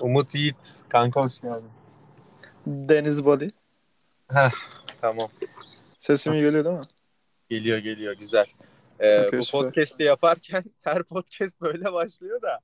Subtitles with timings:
[0.00, 0.82] Umut Yiğit.
[0.88, 1.70] Kanka hoş geldin.
[2.66, 3.48] Deniz Body.
[4.28, 4.50] Heh,
[5.00, 5.28] tamam.
[5.98, 6.82] Sesim iyi geliyor değil mi?
[7.48, 8.46] Geliyor geliyor güzel.
[9.00, 9.60] Ee, Okey, bu süper.
[9.60, 12.60] podcast'i yaparken her podcast böyle başlıyor da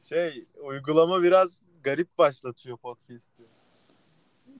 [0.00, 3.42] şey uygulama biraz garip başlatıyor podcast'i.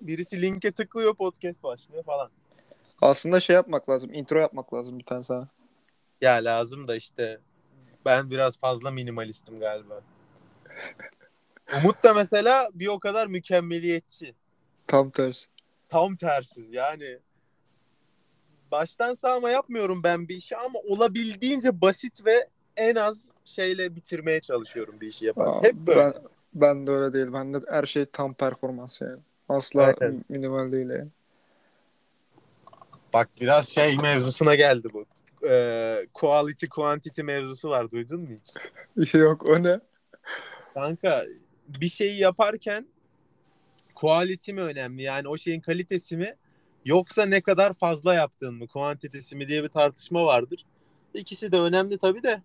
[0.01, 2.31] Birisi linke tıklıyor podcast başlıyor falan.
[3.03, 4.15] Aslında şey yapmak lazım.
[4.15, 5.49] Intro yapmak lazım bir tane sana.
[6.21, 7.41] Ya lazım da işte
[8.05, 10.01] ben biraz fazla minimalistim galiba.
[11.79, 14.35] Umut da mesela bir o kadar mükemmeliyetçi.
[14.87, 15.47] Tam tersi.
[15.89, 17.19] Tam tersiz yani.
[18.73, 25.01] Baştan sağma yapmıyorum ben bir işi ama olabildiğince basit ve en az şeyle bitirmeye çalışıyorum
[25.01, 25.53] bir işi yaparken.
[25.53, 26.01] Aa, Hep böyle.
[26.01, 26.15] Ben,
[26.55, 27.27] ben de öyle değil.
[27.33, 29.21] Ben de her şey tam performans yani.
[29.49, 30.25] Asla Aynen.
[30.29, 31.09] minimal değil yani.
[33.13, 35.05] Bak biraz şey mevzusuna geldi bu.
[35.49, 38.29] Ee, quality quantity mevzusu var duydun mu
[38.97, 39.15] hiç?
[39.15, 39.81] Yok o ne?
[40.75, 41.25] Kanka
[41.69, 42.87] bir şeyi yaparken
[43.95, 46.37] quality mi önemli yani o şeyin kalitesi mi
[46.85, 50.67] yoksa ne kadar fazla yaptığın mı kuantitesi mi diye bir tartışma vardır.
[51.15, 52.43] İkisi de önemli tabii de.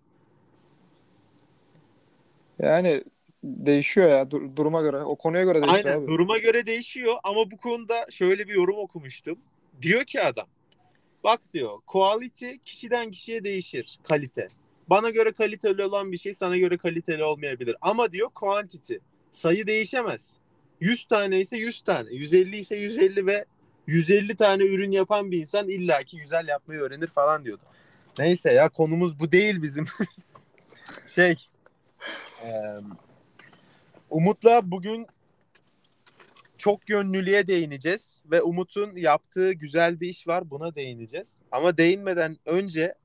[2.59, 3.03] Yani
[3.43, 4.97] değişiyor ya dur- duruma göre.
[5.03, 6.07] O konuya göre değişiyor Aynen abi.
[6.07, 9.39] duruma göre değişiyor ama bu konuda şöyle bir yorum okumuştum.
[9.81, 10.47] Diyor ki adam
[11.23, 14.47] bak diyor quality kişiden kişiye değişir kalite.
[14.89, 17.75] Bana göre kaliteli olan bir şey sana göre kaliteli olmayabilir.
[17.81, 18.93] Ama diyor quantity
[19.31, 20.37] sayı değişemez.
[20.79, 23.45] 100 tane ise 100 tane, 150 ise 150 ve
[23.87, 27.61] 150 tane ürün yapan bir insan illaki güzel yapmayı öğrenir falan diyordu.
[28.19, 29.85] Neyse ya konumuz bu değil bizim.
[31.15, 31.35] şey
[32.43, 32.75] eee,
[34.09, 35.07] Umut'la bugün
[36.57, 41.39] çok yönlülüğe değineceğiz ve Umut'un yaptığı güzel bir iş var buna değineceğiz.
[41.51, 42.95] Ama değinmeden önce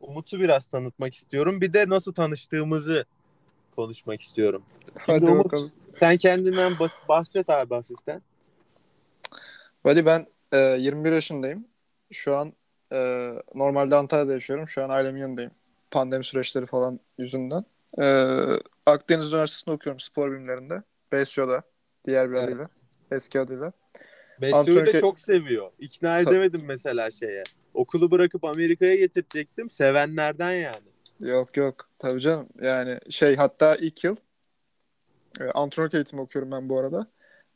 [0.00, 1.60] Umut'u biraz tanıtmak istiyorum.
[1.60, 3.04] Bir de nasıl tanıştığımızı
[3.76, 4.62] konuşmak istiyorum.
[4.98, 5.72] Hadi Umut, bakalım.
[5.92, 6.72] Sen kendinden
[7.08, 8.22] bahset abi hafiften.
[9.82, 11.64] Hadi ben e, 21 yaşındayım.
[12.12, 12.52] Şu an
[12.92, 12.96] e,
[13.54, 14.68] normalde Antalya'da yaşıyorum.
[14.68, 15.50] Şu an ailemin yanındayım.
[15.90, 17.64] Pandemi süreçleri falan yüzünden.
[18.00, 18.04] E,
[18.86, 20.82] Akdeniz Üniversitesi'nde okuyorum spor bilimlerinde.
[21.12, 21.62] BSYO'da
[22.04, 22.44] diğer bir Evet.
[22.44, 22.66] adıyla.
[23.10, 23.72] Eski adıyla.
[24.40, 25.70] Besyo'yu da Antrenör- çok seviyor.
[25.78, 26.30] İkna Tabii.
[26.34, 27.42] edemedim mesela şeye.
[27.78, 29.70] Okulu bırakıp Amerika'ya getirecektim.
[29.70, 30.88] Sevenlerden yani.
[31.20, 32.48] Yok yok tabii canım.
[32.62, 34.16] Yani şey hatta ilk yıl
[35.40, 37.06] e, antrenörlük eğitimi okuyorum ben bu arada.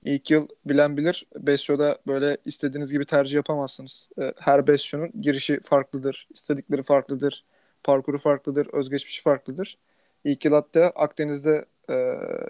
[0.05, 1.27] İlk yıl bilen bilir.
[1.37, 4.09] Besyo'da böyle istediğiniz gibi tercih yapamazsınız.
[4.21, 6.29] E, Her Besyo'nun girişi farklıdır.
[6.35, 7.45] istedikleri farklıdır.
[7.85, 8.67] Parkuru farklıdır.
[8.73, 9.79] Özgeçmişi farklıdır.
[10.25, 11.95] İlk yıl hatta Akdeniz'de e,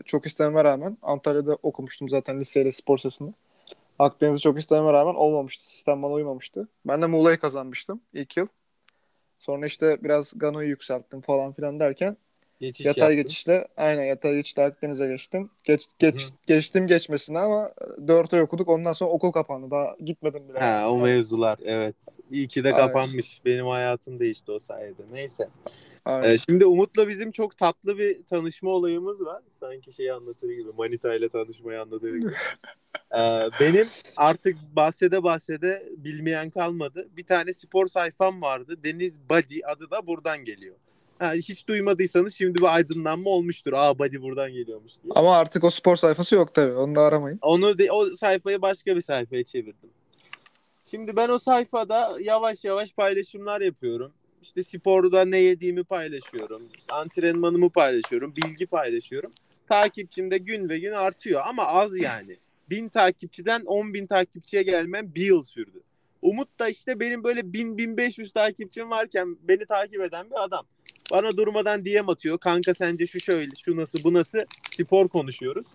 [0.05, 3.35] çok istememe rağmen Antalya'da okumuştum zaten liseyle spor sesini.
[4.03, 5.69] Akdeniz'i çok istememe rağmen olmamıştı.
[5.71, 6.69] Sistem bana uymamıştı.
[6.85, 8.47] Ben de Muğla'yı kazanmıştım ilk yıl.
[9.39, 12.17] Sonra işte biraz Gano'yu yükselttim falan filan derken
[12.61, 13.23] Geçiş yatay yaptın.
[13.23, 15.51] geçişle aynen yatay geçişle Akdeniz'e geçtim.
[15.65, 16.33] Geç, geç, Hı.
[16.47, 17.73] geçtim geçmesine ama
[18.07, 18.69] 4 ay okuduk.
[18.69, 19.71] Ondan sonra okul kapandı.
[19.71, 20.59] Daha gitmedim bile.
[20.59, 21.97] Ha, o mevzular evet.
[22.31, 22.87] İyi ki de Aynen.
[22.87, 23.45] kapanmış.
[23.45, 25.03] Benim hayatım değişti o sayede.
[25.13, 25.49] Neyse.
[26.05, 26.29] Aynen.
[26.31, 29.43] Ee, şimdi Umut'la bizim çok tatlı bir tanışma olayımız var.
[29.61, 30.71] Sanki şeyi anlatır gibi.
[30.77, 32.33] Manita ile tanışmayı anlatır gibi.
[33.15, 37.09] Ee, benim artık bahsede bahsede bilmeyen kalmadı.
[37.17, 38.77] Bir tane spor sayfam vardı.
[38.85, 40.75] Deniz Body adı da buradan geliyor.
[41.19, 43.73] Ha, hiç duymadıysanız şimdi bir aydınlanma olmuştur.
[43.73, 45.13] Aa Body buradan geliyormuş diye.
[45.17, 46.73] Ama artık o spor sayfası yok tabii.
[46.73, 47.39] Onu da aramayın.
[47.43, 49.91] Onu de, o sayfayı başka bir sayfaya çevirdim.
[50.85, 54.13] Şimdi ben o sayfada yavaş yavaş paylaşımlar yapıyorum.
[54.43, 56.63] İşte sporda ne yediğimi paylaşıyorum.
[56.89, 58.35] Antrenmanımı paylaşıyorum.
[58.37, 59.33] Bilgi paylaşıyorum.
[59.67, 62.37] Takipçim de gün ve gün artıyor ama az yani.
[62.71, 65.83] Bin takipçiden 10 bin takipçiye gelmem bir yıl sürdü.
[66.23, 70.67] Umut da işte benim böyle 1000-1500 takipçim varken beni takip eden bir adam.
[71.13, 72.39] Bana durmadan DM atıyor.
[72.39, 74.39] Kanka sence şu şöyle, şu nasıl, bu nasıl?
[74.71, 75.67] Spor konuşuyoruz.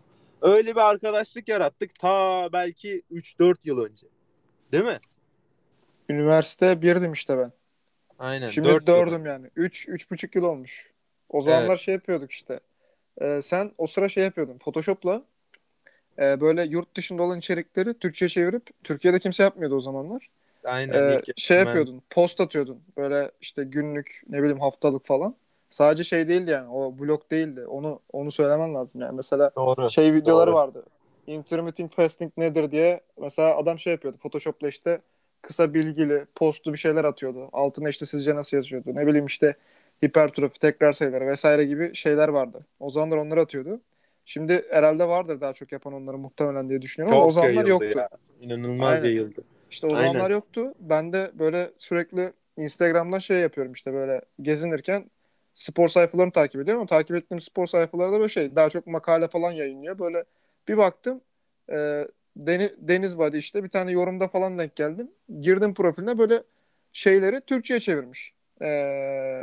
[0.41, 4.07] Öyle bir arkadaşlık yarattık ta belki 3-4 yıl önce.
[4.71, 4.99] Değil mi?
[6.09, 7.51] Üniversite birdim işte ben.
[8.19, 8.49] Aynen.
[8.49, 8.95] Şimdi dört yıl.
[8.95, 9.49] dördüm yani.
[9.55, 10.91] Üç, üç buçuk yıl olmuş.
[11.29, 11.79] O zamanlar Evet.
[11.79, 12.59] şey yapıyorduk işte.
[13.21, 14.57] Ee, sen o sıra şey yapıyordun.
[14.57, 15.23] Photoshop'la
[16.19, 20.29] e, böyle yurt dışında olan içerikleri Türkçe'ye çevirip Türkiye'de kimse yapmıyordu o zamanlar.
[20.63, 21.11] Aynen.
[21.11, 22.01] Ee, şey ben- yapıyordun.
[22.09, 22.79] Post atıyordun.
[22.97, 25.35] Böyle işte günlük ne bileyim haftalık falan.
[25.69, 26.69] Sadece şey değildi yani.
[26.69, 27.65] O vlog değildi.
[27.65, 29.15] Onu onu söylemen lazım yani.
[29.15, 29.89] Mesela Doğru.
[29.89, 30.55] şey videoları doğru.
[30.55, 30.83] vardı.
[31.27, 34.17] Intermittent fasting nedir diye mesela adam şey yapıyordu.
[34.17, 35.01] Photoshop'la işte
[35.41, 37.49] kısa bilgili, postlu bir şeyler atıyordu.
[37.53, 38.95] Altına işte sizce nasıl yazıyordu.
[38.95, 39.55] Ne bileyim işte
[40.05, 42.59] hipertrofi, tekrar sayıları vesaire gibi şeyler vardı.
[42.79, 43.79] O zamanlar onları atıyordu.
[44.29, 47.97] Şimdi herhalde vardır daha çok yapan onları muhtemelen diye düşünüyorum ama o Çok zamanlar yoktu.
[47.97, 48.09] ya.
[48.41, 49.05] İnanılmaz Aynen.
[49.05, 49.41] yayıldı.
[49.71, 50.01] İşte o Aynen.
[50.01, 50.73] zamanlar yoktu.
[50.79, 55.11] Ben de böyle sürekli Instagram'dan şey yapıyorum işte böyle gezinirken
[55.53, 59.27] spor sayfalarını takip ediyorum ama takip ettiğim spor sayfaları da böyle şey daha çok makale
[59.27, 59.99] falan yayınlıyor.
[59.99, 60.23] Böyle
[60.67, 61.21] bir baktım
[61.71, 65.11] e, Deniz, Deniz Badi işte bir tane yorumda falan denk geldim.
[65.41, 66.43] Girdim profiline böyle
[66.93, 68.33] şeyleri Türkçe'ye çevirmiş.
[68.61, 68.67] E,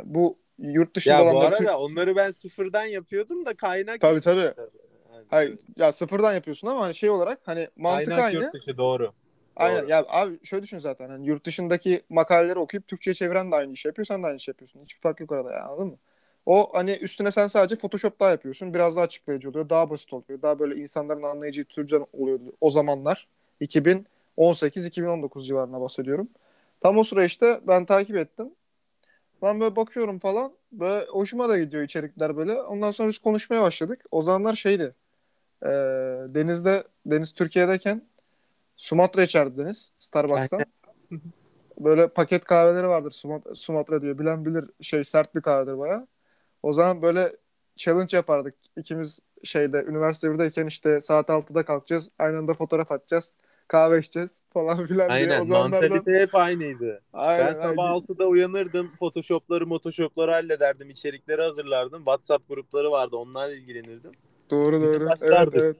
[0.05, 4.39] bu yurt dışında Ya bu arada Türk- onları ben sıfırdan yapıyordum da kaynak Tabii, tabii.
[4.39, 8.43] Yani Hayır ya sıfırdan yapıyorsun ama hani şey olarak hani mantık kaynak aynı.
[8.43, 9.11] yurt dışı doğru.
[9.55, 9.89] Aynen Doğru.
[9.89, 13.87] ya abi şöyle düşün zaten hani yurt dışındaki makaleleri okuyup Türkçe'ye çeviren de aynı işi
[13.87, 14.81] yapıyor sen de aynı işi yapıyorsun.
[14.83, 15.97] Hiçbir fark yok arada ya anladın mı?
[16.45, 18.73] O hani üstüne sen sadece Photoshop daha yapıyorsun.
[18.73, 19.69] Biraz daha açıklayıcı oluyor.
[19.69, 20.41] Daha basit oluyor.
[20.41, 23.27] Daha böyle insanların anlayacağı türden oluyordu o zamanlar.
[23.61, 26.29] 2018-2019 civarına bahsediyorum.
[26.81, 28.49] Tam o sıra işte ben takip ettim.
[29.41, 30.53] Ben böyle bakıyorum falan.
[30.71, 32.61] Böyle hoşuma da gidiyor içerikler böyle.
[32.61, 34.05] Ondan sonra biz konuşmaya başladık.
[34.11, 34.95] O zamanlar şeydi.
[35.63, 35.67] e,
[36.35, 38.01] Deniz'de, Deniz Türkiye'deyken
[38.75, 39.91] Sumatra içerdi Deniz.
[39.97, 40.61] Starbucks'tan.
[41.79, 44.19] Böyle paket kahveleri vardır Sumatra, Sumatra diye.
[44.19, 46.07] Bilen bilir şey sert bir kahvedir baya.
[46.63, 47.35] O zaman böyle
[47.75, 48.53] challenge yapardık.
[48.77, 52.11] İkimiz şeyde üniversite 1'deyken işte saat 6'da kalkacağız.
[52.19, 53.35] Aynı anda fotoğraf atacağız.
[53.67, 55.19] Kahve içeceğiz falan filan diye.
[55.19, 55.89] O Aynen zamanlardan...
[55.89, 57.01] mantalite hep aynıydı.
[57.13, 57.99] Aynen, ben sabah aynen.
[58.01, 58.91] 6'da uyanırdım.
[58.99, 60.89] Photoshop'ları, motoshop'ları hallederdim.
[60.89, 61.99] içerikleri hazırlardım.
[61.99, 63.15] WhatsApp grupları vardı.
[63.15, 64.11] Onlarla ilgilenirdim.
[64.49, 65.09] Doğru doğru.
[65.21, 65.77] Evet evet.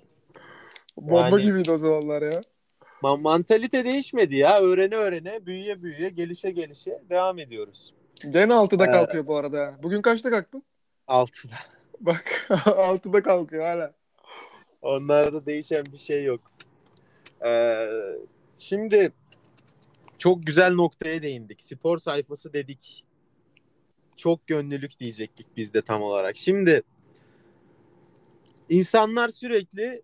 [0.97, 2.41] Bomba Yani- gibiydi o zamanlar ya.
[3.03, 4.61] Ma- mantalite değişmedi ya.
[4.61, 7.93] Öğrene öğrene, büyüye büyüye, gelişe gelişe devam ediyoruz.
[8.29, 9.73] Gene 6'da Ee, kalkıyor bu arada.
[9.83, 10.63] Bugün kaçta kalktın?
[11.07, 11.55] 6'da.
[11.99, 13.93] Bak 6'da kalkıyor hala.
[14.81, 16.41] Onlarda değişen bir şey yok.
[17.45, 17.89] Ee,
[18.57, 19.11] şimdi
[20.17, 21.61] çok güzel noktaya değindik.
[21.61, 23.03] Spor sayfası dedik.
[24.15, 26.37] Çok gönüllülük diyecektik biz de tam olarak.
[26.37, 26.83] Şimdi
[28.69, 30.01] insanlar sürekli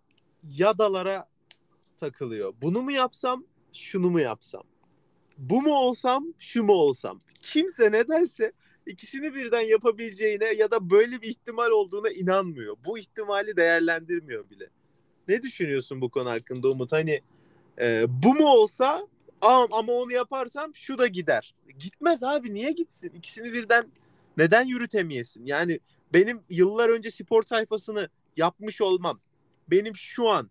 [0.58, 1.30] yadalara
[1.98, 2.54] takılıyor.
[2.62, 4.64] Bunu mu yapsam, şunu mu yapsam?
[5.38, 7.22] Bu mu olsam, şu mu olsam?
[7.42, 8.52] Kimse nedense
[8.86, 12.78] ikisini birden yapabileceğine ya da böyle bir ihtimal olduğuna inanmıyor.
[12.86, 14.70] Bu ihtimali değerlendirmiyor bile.
[15.28, 16.92] Ne düşünüyorsun bu konu hakkında Umut?
[16.92, 17.22] Hani
[17.82, 19.08] e, bu mu olsa
[19.42, 21.56] ama, onu yaparsam şu da gider.
[21.80, 23.12] Gitmez abi niye gitsin?
[23.16, 23.88] İkisini birden
[24.38, 25.46] neden yürütemeyesin?
[25.46, 25.80] Yani
[26.14, 29.20] benim yıllar önce spor sayfasını yapmış olmam
[29.68, 30.50] benim şu an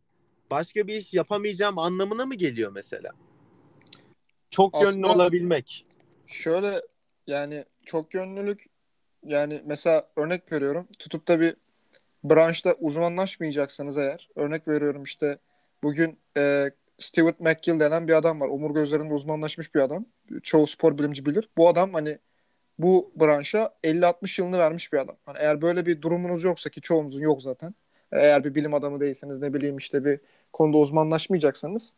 [0.51, 3.13] başka bir iş yapamayacağım anlamına mı geliyor mesela?
[4.51, 5.87] Çok Aslında- olabilmek.
[6.27, 6.83] Şöyle
[7.27, 8.67] yani çok yönlülük
[9.27, 11.57] yani mesela örnek veriyorum tutup da bir
[12.25, 15.39] branşta uzmanlaşmayacaksanız eğer örnek veriyorum işte
[15.83, 18.49] bugün e, Stuart McGill denen bir adam var.
[18.49, 20.07] Omurga üzerinde uzmanlaşmış bir adam.
[20.43, 21.49] Çoğu spor bilimci bilir.
[21.57, 22.19] Bu adam hani
[22.79, 25.17] bu branşa 50-60 yılını vermiş bir adam.
[25.27, 27.75] Hani eğer böyle bir durumunuz yoksa ki çoğumuzun yok zaten.
[28.13, 30.21] Eğer bir bilim adamı değilseniz ne bileyim işte bir
[30.53, 31.93] konuda uzmanlaşmayacaksanız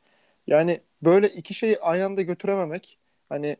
[0.47, 2.99] yani böyle iki şeyi aynı anda götürememek
[3.29, 3.57] hani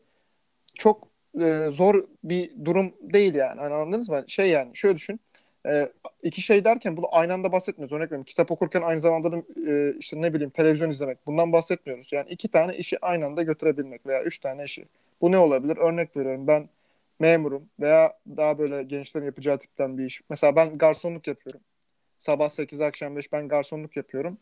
[0.75, 1.07] çok
[1.41, 3.61] e, zor bir durum değil yani.
[3.61, 4.23] Hani anladınız mı?
[4.27, 5.19] Şey yani şöyle düşün.
[5.65, 5.91] E,
[6.23, 7.93] iki şey derken bunu aynı anda bahsetmiyoruz.
[7.93, 8.23] Örnek veriyorum.
[8.23, 9.37] Kitap okurken aynı zamanda da
[9.71, 11.27] e, işte ne bileyim televizyon izlemek.
[11.27, 12.13] Bundan bahsetmiyoruz.
[12.13, 14.85] Yani iki tane işi aynı anda götürebilmek veya üç tane işi.
[15.21, 15.77] Bu ne olabilir?
[15.77, 16.47] Örnek veriyorum.
[16.47, 16.69] Ben
[17.19, 20.21] memurum veya daha böyle gençlerin yapacağı tipten bir iş.
[20.29, 21.61] Mesela ben garsonluk yapıyorum.
[22.17, 24.37] Sabah 8 akşam 5 ben garsonluk yapıyorum.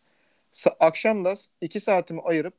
[0.53, 2.53] Sa- akşam da 2 saatimi ayırıp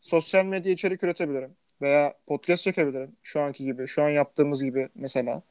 [0.00, 1.50] sosyal medya içerik üretebilirim.
[1.82, 3.12] Veya podcast çekebilirim.
[3.22, 3.86] Şu anki gibi.
[3.86, 5.42] Şu an yaptığımız gibi mesela.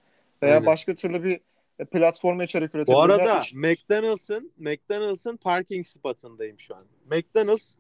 [0.44, 0.66] Veya Aynen.
[0.66, 1.40] başka türlü bir
[1.86, 2.94] platforma içerik üretebilirim.
[2.94, 6.84] Bu arada McDonald's'ın McDonald's'ın parking spotundayım şu an.
[7.12, 7.76] McDonald's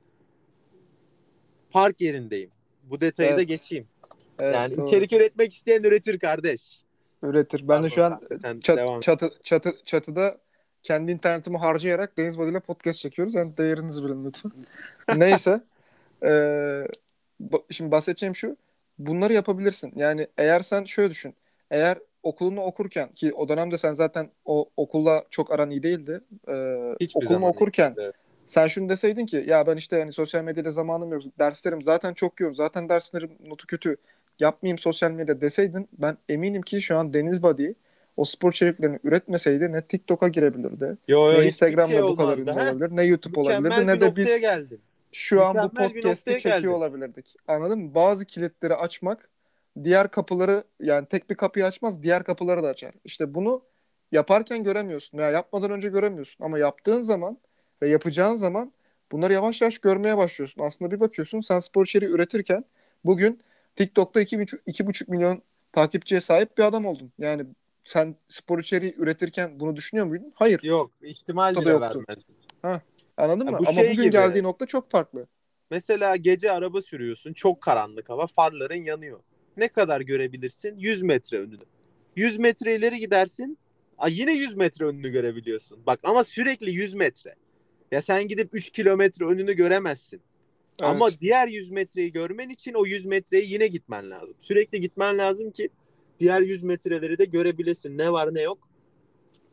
[1.72, 2.52] park yerindeyim.
[2.84, 3.48] Bu detayı da Evet.
[3.48, 3.88] geçeyim.
[4.40, 4.88] Evet, yani doğru.
[4.88, 6.82] içerik üretmek isteyen üretir kardeş.
[7.24, 7.68] üretir.
[7.68, 10.38] Ben de şu an Pardon, çat, çatı, çatı, çatıda
[10.84, 13.34] kendi internetimi harcayarak Deniz Body ile podcast çekiyoruz.
[13.34, 14.52] Yani değerinizi bilin lütfen.
[15.16, 15.62] Neyse.
[16.26, 16.88] Ee,
[17.70, 18.58] şimdi bahsedeceğim şu.
[18.98, 19.94] Bunları yapabilirsin.
[19.96, 21.36] Yani eğer sen şöyle düşün.
[21.72, 26.22] Eğer okulunu okurken ki o dönemde sen zaten o okulla çok aran iyi değildi.
[26.48, 28.16] Ee, Hiçbir okulunu okurken evet.
[28.46, 31.22] sen şunu deseydin ki ya ben işte hani sosyal medyada zamanım yok.
[31.40, 32.54] Derslerim zaten çok yoğun.
[32.54, 33.98] Zaten derslerim notu kötü.
[34.40, 37.74] Yapmayayım sosyal medya deseydin ben eminim ki şu an Deniz Body
[38.18, 40.98] o spor içeriklerini üretmeseydi ne TikTok'a girebilirdi.
[41.08, 42.90] Yo, yo, ne Instagram'da şey bu kadar ünlü olabilir.
[42.92, 43.88] Ne YouTube Mükemmel olabilirdi.
[43.88, 44.82] Ne de biz geldim.
[45.12, 46.68] şu an bu Mükemmel podcast'i çekiyor geldin.
[46.68, 47.36] olabilirdik.
[47.48, 47.96] Anladın mı?
[47.96, 49.30] Bazı kilitleri açmak
[49.84, 52.94] diğer kapıları yani tek bir kapıyı açmaz diğer kapıları da açar.
[53.06, 53.62] İşte bunu
[54.12, 57.38] yaparken göremiyorsun veya yapmadan önce göremiyorsun ama yaptığın zaman
[57.82, 58.72] ve yapacağın zaman
[59.12, 60.62] bunları yavaş yavaş görmeye başlıyorsun.
[60.62, 62.66] Aslında bir bakıyorsun sen spor içeriği üretirken
[63.06, 63.40] bugün
[63.76, 67.12] TikTok'ta 2,5 2,5 milyon takipçiye sahip bir adam oldun.
[67.18, 67.46] Yani
[67.82, 70.34] sen spor içeriği üretirken bunu düşünüyor muydun?
[70.36, 70.64] Hayır.
[70.64, 72.04] Yok ihtimal bile yoktu.
[72.08, 72.84] vermez.
[73.18, 73.58] Anladın Ya mı?
[73.58, 74.12] Ama şey bugün gibi.
[74.12, 75.28] geldiği nokta çok farklı.
[75.72, 77.34] Mesela gece araba sürüyorsun.
[77.34, 78.28] Çok karanlık hava.
[78.28, 79.20] Farların yanıyor.
[79.60, 80.78] Ne kadar görebilirsin?
[80.78, 81.64] 100 metre önünü.
[82.16, 83.58] 100 metre ileri gidersin.
[83.98, 85.80] Aa, yine 100 metre önünü görebiliyorsun.
[85.86, 87.36] Bak ama sürekli 100 metre.
[87.92, 90.22] Ya sen gidip 3 kilometre önünü göremezsin.
[90.82, 90.92] Evet.
[90.92, 94.38] Ama diğer 100 metreyi görmen için o 100 metreye yine gitmen lazım.
[94.40, 95.70] Sürekli gitmen lazım ki
[96.20, 97.98] diğer 100 metreleri de görebilesin.
[97.98, 98.70] Ne var ne yok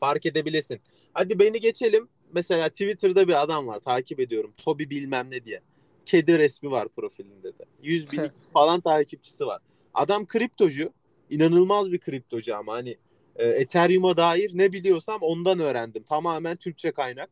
[0.00, 0.80] fark edebilesin.
[1.12, 2.08] Hadi beni geçelim.
[2.32, 4.52] Mesela Twitter'da bir adam var takip ediyorum.
[4.56, 5.60] Toby bilmem ne diye.
[6.06, 7.64] Kedi resmi var profilinde de.
[7.82, 9.62] 100 bin falan takipçisi var.
[9.96, 10.92] Adam kriptocu.
[11.30, 12.96] inanılmaz bir kriptocu ama hani
[13.36, 16.02] e, Ethereum'a dair ne biliyorsam ondan öğrendim.
[16.02, 17.30] Tamamen Türkçe kaynak.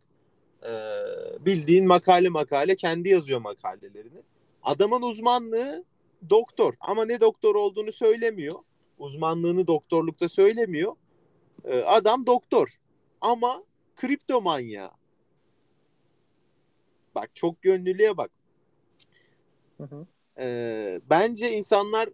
[0.63, 0.73] E,
[1.41, 4.23] bildiğin makale makale kendi yazıyor makalelerini.
[4.63, 5.85] Adamın uzmanlığı
[6.31, 8.59] doktor ama ne doktor olduğunu söylemiyor.
[8.99, 10.97] Uzmanlığını doktorlukta söylemiyor.
[11.65, 12.69] E, adam doktor
[13.21, 13.63] ama
[13.97, 14.91] kripto manyağı.
[17.15, 18.31] Bak çok gönüllüye bak.
[19.77, 20.07] Hı hı.
[20.39, 22.09] E, bence insanlar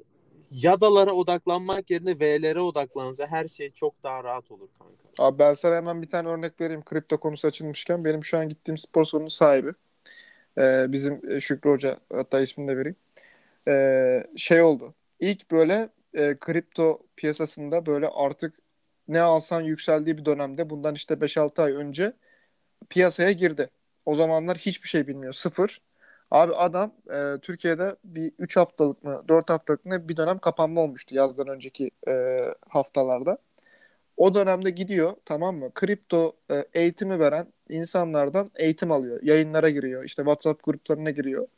[0.50, 4.95] yadalara odaklanmak yerine V'lere odaklansa her şey çok daha rahat olur kanka.
[5.19, 8.04] Abi ben sana hemen bir tane örnek vereyim kripto konusu açılmışken.
[8.04, 9.73] Benim şu an gittiğim spor salonunun sahibi.
[10.59, 12.97] Ee, bizim e, Şükrü Hoca hatta ismini de vereyim.
[13.69, 14.95] Ee, şey oldu.
[15.21, 18.54] İlk böyle e, kripto piyasasında böyle artık
[19.09, 22.12] ne alsan yükseldiği bir dönemde bundan işte 5-6 ay önce
[22.88, 23.71] piyasaya girdi.
[24.07, 25.33] O zamanlar hiçbir şey bilmiyor.
[25.33, 25.80] Sıfır.
[26.30, 31.14] Abi adam e, Türkiye'de bir 3 haftalık mı 4 haftalık mı bir dönem kapanma olmuştu
[31.14, 33.38] yazdan önceki e, haftalarda.
[34.16, 35.70] O dönemde gidiyor tamam mı?
[35.75, 39.22] Kripto e, eğitimi veren insanlardan eğitim alıyor.
[39.22, 40.04] Yayınlara giriyor.
[40.04, 41.49] işte WhatsApp gruplarına giriyor.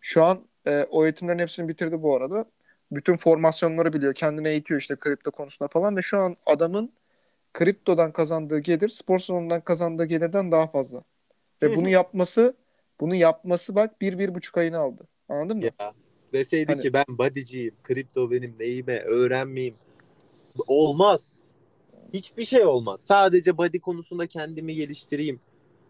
[0.00, 2.44] Şu an e, o eğitimlerin hepsini bitirdi bu arada.
[2.92, 4.14] Bütün formasyonları biliyor.
[4.14, 6.92] Kendini eğitiyor işte kripto konusunda falan ve şu an adamın
[7.54, 11.02] kriptodan kazandığı gelir spor salonundan kazandığı gelirden daha fazla.
[11.62, 12.54] Ve bunu yapması
[13.00, 15.08] bunu yapması bak bir, bir buçuk ayını aldı.
[15.28, 15.64] Anladın mı?
[15.80, 15.92] Ya
[16.32, 19.74] deseydi Hani- ki ben bodyciyim, kripto benim neyime, öğrenmeyeyim.
[20.66, 21.44] Olmaz.
[22.14, 23.00] Hiçbir şey olmaz.
[23.00, 25.40] Sadece body konusunda kendimi geliştireyim.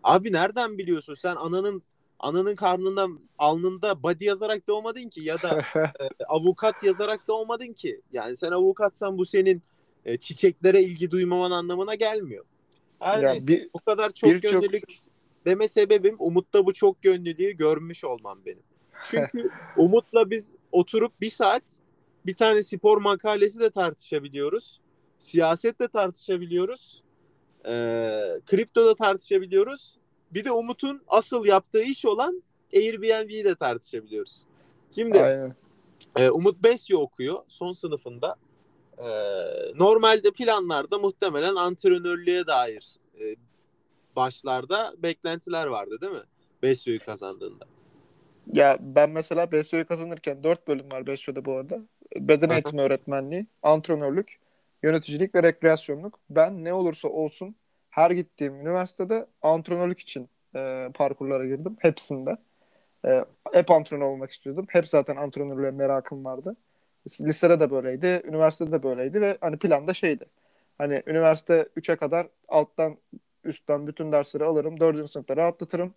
[0.02, 1.14] Abi nereden biliyorsun?
[1.14, 1.82] Sen ananın
[2.18, 5.58] ananın karnından alnında body yazarak doğmadın ki ya da
[6.20, 8.00] e, avukat yazarak doğmadın ki.
[8.12, 9.62] Yani sen avukatsan bu senin
[10.04, 12.44] e, çiçeklere ilgi duymaman anlamına gelmiyor.
[12.98, 13.46] Her Ya neyse.
[13.48, 14.84] bir- bu kadar çok birçok- gönüllülük
[15.46, 18.62] deme sebebim Umut'ta bu çok gönüllülüğü görmüş olmam benim.
[19.04, 21.62] Çünkü Umut'la biz oturup bir saat
[22.26, 24.80] bir tane spor makalesi de tartışabiliyoruz.
[25.18, 27.02] Siyaset de tartışabiliyoruz.
[27.64, 27.70] E,
[28.46, 29.98] kripto da tartışabiliyoruz.
[30.30, 32.42] Bir de Umut'un asıl yaptığı iş olan
[32.74, 34.44] Airbnb'yi de tartışabiliyoruz.
[34.94, 35.54] Şimdi Aynen.
[36.16, 38.36] ee, Umut Besyo okuyor son sınıfında.
[38.98, 39.04] Ee,
[39.74, 43.36] normalde planlarda muhtemelen antrenörlüğe dair e,
[44.16, 46.22] başlarda beklentiler vardı değil mi?
[46.62, 47.64] Besyo'yu kazandığında.
[48.52, 51.80] Ya ben mesela BSO'yu kazanırken 4 bölüm var BSO'da bu arada.
[52.20, 54.40] Beden eğitimi öğretmenliği, antrenörlük,
[54.82, 56.18] yöneticilik ve rekreasyonluk.
[56.30, 57.54] Ben ne olursa olsun
[57.90, 61.76] her gittiğim üniversitede antrenörlük için e, parkurlara girdim.
[61.78, 62.36] Hepsinde.
[63.06, 64.66] E, hep antrenör olmak istiyordum.
[64.68, 66.56] Hep zaten antrenörlüğe merakım vardı.
[67.20, 70.24] Lisede de böyleydi, üniversitede de böyleydi ve hani planda şeydi.
[70.78, 72.96] Hani üniversite 3'e kadar alttan
[73.50, 74.80] üstten bütün dersleri alırım.
[74.80, 75.10] 4.
[75.10, 75.94] sınıfta rahatlatırım.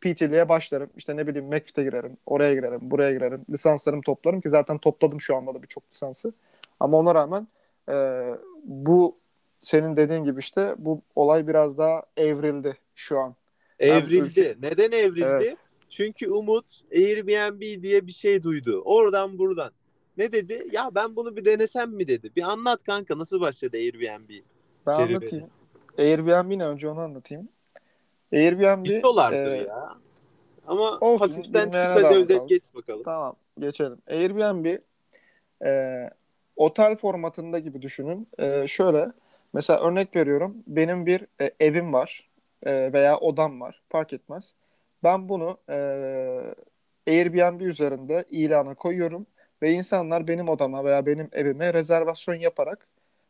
[0.00, 0.90] PT'liğe başlarım.
[0.96, 2.16] İşte ne bileyim McFit'e girerim.
[2.26, 2.80] Oraya girerim.
[2.82, 3.40] Buraya girerim.
[3.50, 6.32] Lisanslarımı toplarım ki zaten topladım şu anda da birçok lisansı.
[6.80, 7.48] Ama ona rağmen
[7.90, 7.94] e,
[8.64, 9.16] bu
[9.62, 13.34] senin dediğin gibi işte bu olay biraz daha evrildi şu an.
[13.78, 14.40] Evrildi.
[14.40, 15.26] ülke- Neden evrildi?
[15.26, 15.64] Evet.
[15.90, 18.82] Çünkü Umut Airbnb diye bir şey duydu.
[18.84, 19.70] Oradan buradan.
[20.16, 20.68] Ne dedi?
[20.72, 22.30] Ya ben bunu bir denesem mi dedi.
[22.36, 24.30] Bir anlat kanka nasıl başladı Airbnb?
[24.86, 25.16] Ben serüveni?
[25.16, 25.46] anlatayım.
[25.98, 27.48] Airbnb ne önce onu anlatayım.
[28.32, 29.94] Airbnb Biliyorlardır e, ya.
[30.66, 33.02] Ama olsun, hafiften kısaca özet geç bakalım.
[33.02, 33.98] Tamam geçelim.
[34.08, 34.78] Airbnb
[35.66, 36.02] e,
[36.56, 38.28] otel formatında gibi düşünün.
[38.38, 39.12] E, şöyle
[39.52, 40.56] mesela örnek veriyorum.
[40.66, 42.30] Benim bir e, evim var
[42.62, 44.54] e, veya odam var fark etmez.
[45.04, 45.76] Ben bunu e,
[47.08, 49.26] Airbnb üzerinde ilana koyuyorum
[49.62, 52.88] ve insanlar benim odama veya benim evime rezervasyon yaparak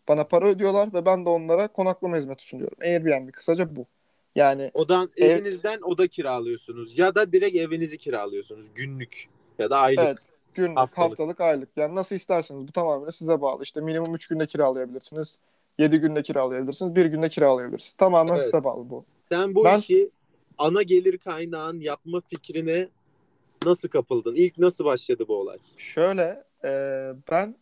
[0.09, 2.77] bana para ödüyorlar ve ben de onlara konaklama hizmeti sunuyorum.
[2.83, 3.87] Airbnb kısaca bu.
[4.35, 10.05] Yani Odan Ev- evinizden oda kiralıyorsunuz ya da direkt evinizi kiralıyorsunuz günlük ya da aylık.
[10.05, 10.19] Evet.
[10.55, 11.11] Günlük, Haftalık.
[11.11, 11.41] haftalık.
[11.41, 11.69] aylık.
[11.77, 13.63] Yani nasıl isterseniz bu tamamen size bağlı.
[13.63, 15.39] İşte minimum 3 günde kiralayabilirsiniz.
[15.79, 16.95] 7 günde kiralayabilirsiniz.
[16.95, 17.93] 1 günde kiralayabilirsiniz.
[17.93, 18.45] Tamamen Evet.
[18.45, 19.05] size bağlı bu.
[19.33, 20.11] Sen bu Ben- işi
[20.59, 22.89] ana gelir kaynağın yapma fikrine
[23.67, 24.35] nasıl kapıldın?
[24.35, 25.59] İlk nasıl başladı bu olay?
[25.77, 26.71] Şöyle e,
[27.31, 27.57] ben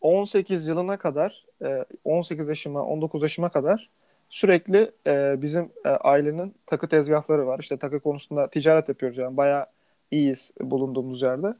[0.00, 3.90] 2018 yılına kadar e, 18 yaşıma 19 yaşıma kadar
[4.28, 7.58] sürekli e, bizim e, ailenin takı tezgahları var.
[7.58, 9.66] İşte takı konusunda ticaret yapıyoruz yani bayağı
[10.10, 11.54] iyiyiz bulunduğumuz yerde.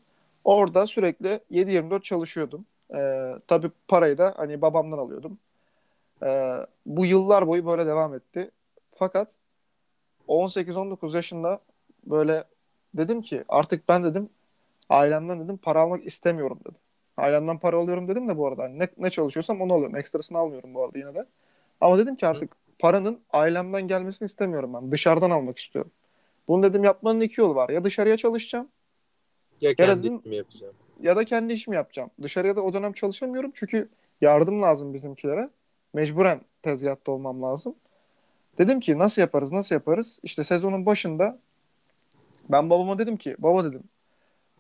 [0.45, 2.67] Orada sürekli 7-24 çalışıyordum.
[2.95, 5.39] Ee, tabii parayı da hani babamdan alıyordum.
[6.87, 8.51] Bu yıllar boyu böyle devam etti.
[8.93, 9.37] Fakat
[10.29, 11.61] 18-19 yaşında
[12.07, 12.45] böyle
[12.95, 14.29] dedim ki artık ben dedim
[14.89, 16.79] ailemden dedim para almak istemiyorum dedim.
[17.21, 18.63] Ailemden para alıyorum dedim de bu arada.
[18.63, 19.97] Hani ne, ne çalışıyorsam onu alıyorum.
[19.97, 21.27] Ekstrasını almıyorum bu arada yine de.
[21.81, 24.93] Ama dedim ki artık paranın ailemden gelmesini istemiyorum ben.
[24.93, 25.91] Dışarıdan almak istiyorum.
[26.49, 27.69] Bunu dedim yapmanın iki yolu var.
[27.69, 28.69] Ya dışarıya çalışacağım
[29.61, 30.75] Ya Ya kendi dedim- işimi yapacağım.
[31.01, 32.11] ya da kendi işimi yapacağım.
[32.23, 33.89] Dışarıya da o dönem çalışamıyorum çünkü
[34.21, 35.51] yardım lazım bizimkilere.
[35.95, 37.75] Mecburen tezgahta olmam lazım.
[38.59, 40.21] Dedim ki nasıl yaparız nasıl yaparız?
[40.23, 41.39] İşte sezonun başında
[42.49, 43.83] ben babama dedim ki baba dedim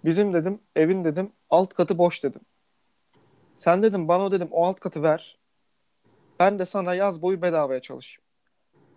[0.04, 2.40] bizim dedim evin dedim alt katı boş dedim.
[3.60, 5.38] Sen dedim bana o dedim o alt katı ver.
[6.38, 8.26] Ben de sana yaz boyu bedavaya çalışayım.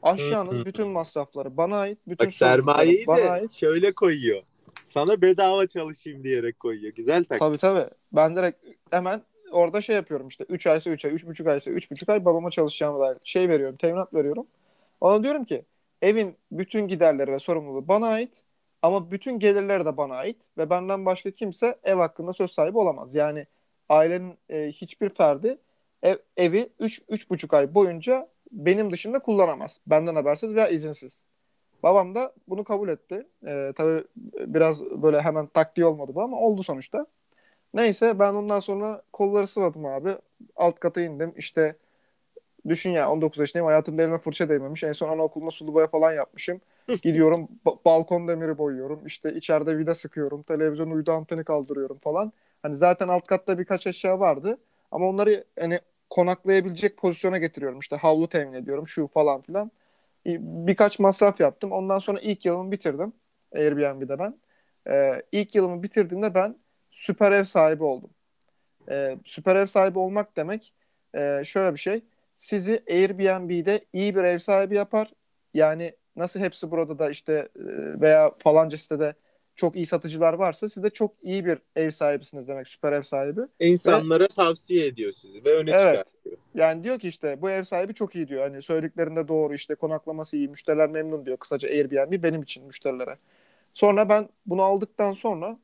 [0.04, 1.98] Aşağının bütün masrafları bana ait.
[2.08, 3.52] Bütün Bak sermayeyi de bana ait.
[3.52, 4.44] şöyle koyuyor.
[4.84, 6.94] Sana bedava çalışayım diyerek koyuyor.
[6.94, 7.40] Güzel tak.
[7.40, 7.90] Tabii tabii.
[8.12, 12.26] Ben direkt hemen orada şey yapıyorum işte 3 aysa 3 ay, 3,5 aysa 3,5 ay
[12.26, 14.48] babama çalışacağımı dair şey veriyorum, teminat veriyorum.
[15.02, 15.66] Ona diyorum ki
[16.02, 18.44] evin bütün giderleri ve sorumluluğu bana ait
[18.82, 23.16] ama bütün gelirleri de bana ait ve benden başka kimse ev hakkında söz sahibi olamaz.
[23.16, 23.48] Yani
[23.90, 25.58] ailenin e, hiçbir ferdi
[26.04, 29.80] ev, evi 3 3,5 ay boyunca benim dışımda kullanamaz.
[29.88, 31.26] Benden habersiz veya izinsiz.
[31.84, 33.28] Babam da bunu kabul etti.
[33.48, 34.04] E, tabii
[34.40, 37.06] biraz böyle hemen taktiği olmadı bu ama oldu sonuçta.
[37.74, 40.16] Neyse ben ondan sonra kolları sıvadım abi.
[40.56, 41.34] Alt kata indim.
[41.38, 41.76] İşte
[42.68, 43.66] düşün ya 19 yaşındayım.
[43.68, 44.84] Hayatımda elime fırça değmemiş.
[44.84, 46.62] En son anaokulunda sulu boya falan yapmışım.
[47.04, 49.06] Gidiyorum ba- balkon demiri boyuyorum.
[49.06, 50.44] İşte içeride vida sıkıyorum.
[50.44, 52.34] Televizyon uydu anteni kaldırıyorum falan.
[52.64, 54.58] Hani zaten alt katta birkaç eşya vardı.
[54.92, 55.80] Ama onları hani
[56.10, 57.80] konaklayabilecek pozisyona getiriyorum.
[57.80, 59.72] İşte havlu temin ediyorum şu falan filan.
[60.26, 61.72] Birkaç masraf yaptım.
[61.72, 63.14] Ondan sonra ilk yılımı bitirdim.
[63.56, 64.36] Airbnb'de ben.
[64.90, 66.56] Ee, ilk yılımı bitirdiğimde ben
[66.92, 68.10] süper ev sahibi oldum.
[68.90, 70.74] Ee, süper ev sahibi olmak demek
[71.16, 72.04] e, şöyle bir şey.
[72.36, 75.14] Sizi Airbnb'de iyi bir ev sahibi yapar.
[75.54, 77.62] Yani nasıl hepsi burada da işte e,
[78.02, 79.14] veya falanca sitede
[79.56, 83.42] çok iyi satıcılar varsa siz de çok iyi bir ev sahibisiniz demek süper ev sahibi.
[83.60, 85.82] İnsanlara tavsiye ediyor sizi ve öne Evet.
[85.82, 86.38] çıkartıyor.
[86.56, 88.44] Yani diyor ki işte bu ev sahibi çok iyi diyor.
[88.44, 91.38] Hani söylediklerinde doğru işte konaklaması iyi, müşteriler memnun diyor.
[91.38, 93.18] Kısaca Airbnb benim için müşterilere.
[93.74, 95.60] Sonra ben bunu aldıktan sonra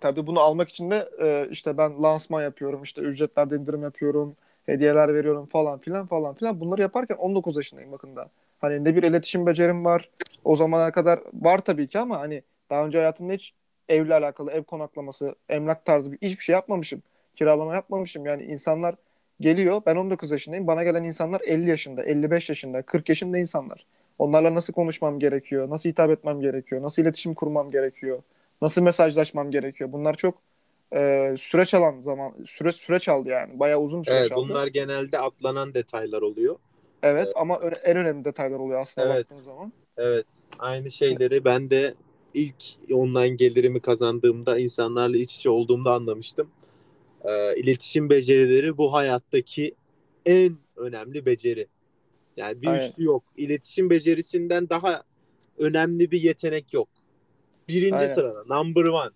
[0.00, 5.14] tabii bunu almak için de e, işte ben lansman yapıyorum, işte ücretlerde indirim yapıyorum, hediyeler
[5.14, 6.60] veriyorum falan filan falan filan.
[6.60, 8.30] Bunları yaparken 19 yaşındayım bakın da.
[8.60, 10.10] Hani ne bir iletişim becerim var.
[10.44, 13.54] O zamana kadar var tabii ki ama hani daha önce hayatımda hiç
[13.88, 17.02] evle alakalı, ev konaklaması, emlak tarzı bir hiçbir şey yapmamışım.
[17.34, 18.26] Kiralama yapmamışım.
[18.26, 18.94] Yani insanlar
[19.40, 19.82] geliyor.
[19.86, 20.66] Ben 19 yaşındayım.
[20.66, 23.86] Bana gelen insanlar 50 yaşında, 55 yaşında, 40 yaşında insanlar.
[24.18, 25.70] Onlarla nasıl konuşmam gerekiyor?
[25.70, 26.82] Nasıl hitap etmem gerekiyor?
[26.82, 28.22] Nasıl iletişim kurmam gerekiyor?
[28.62, 29.92] Nasıl mesajlaşmam gerekiyor?
[29.92, 30.34] Bunlar çok
[30.96, 33.58] e, süreç alan zaman, süre süreç aldı yani.
[33.58, 34.48] Bayağı uzun bir süreç Evet, aldı.
[34.48, 36.56] bunlar genelde atlanan detaylar oluyor.
[37.02, 39.30] Evet ama ö- en önemli detaylar oluyor aslında Evet.
[39.30, 39.72] baktığın zaman.
[39.96, 40.26] Evet,
[40.58, 41.94] aynı şeyleri ben de
[42.34, 42.54] ilk
[42.92, 46.50] online gelirimi kazandığımda, insanlarla iç içe olduğumda anlamıştım.
[47.24, 49.74] Ee, iletişim becerileri bu hayattaki
[50.26, 51.66] en önemli beceri.
[52.36, 52.88] Yani bir Aynen.
[52.88, 53.24] üstü yok.
[53.36, 55.02] İletişim becerisinden daha
[55.58, 56.88] önemli bir yetenek yok.
[57.68, 58.14] Birinci Aynen.
[58.14, 59.10] sırada, number one.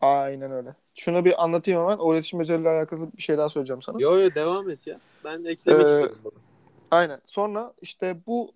[0.00, 0.74] Aynen öyle.
[0.94, 1.98] Şunu bir anlatayım hemen.
[1.98, 3.96] O iletişim becerileriyle alakalı bir şey daha söyleyeceğim sana.
[4.00, 5.00] Yo yo devam et ya.
[5.24, 6.32] Ben eklemek Ee, istiyorum bunu.
[6.90, 7.20] Aynen.
[7.26, 8.52] Sonra işte bu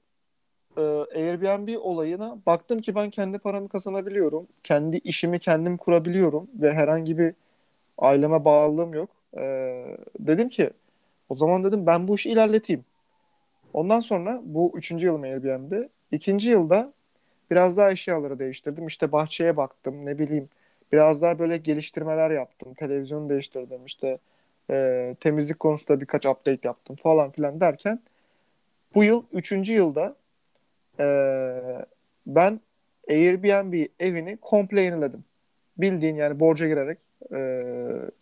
[0.77, 0.81] e,
[1.21, 4.47] Airbnb olayına baktım ki ben kendi paramı kazanabiliyorum.
[4.63, 7.35] Kendi işimi kendim kurabiliyorum ve herhangi bir
[7.99, 9.11] aileme bağlılığım yok.
[9.39, 9.43] E,
[10.19, 10.71] dedim ki
[11.29, 12.85] o zaman dedim ben bu işi ilerleteyim.
[13.73, 15.89] Ondan sonra bu üçüncü yılım Airbnb'de.
[16.13, 16.93] İkinci yılda
[17.51, 18.87] biraz daha eşyaları değiştirdim.
[18.87, 20.49] İşte bahçeye baktım ne bileyim.
[20.93, 22.75] Biraz daha böyle geliştirmeler yaptım.
[22.75, 23.85] Televizyonu değiştirdim.
[23.87, 24.19] İşte
[24.71, 28.01] e, temizlik konusunda birkaç update yaptım falan filan derken
[28.95, 30.17] bu yıl üçüncü yılda
[31.01, 31.07] e,
[32.27, 32.61] ben
[33.11, 35.25] Airbnb evini komple yeniledim.
[35.79, 36.99] Bildiğin yani borca girerek
[37.33, 37.63] e,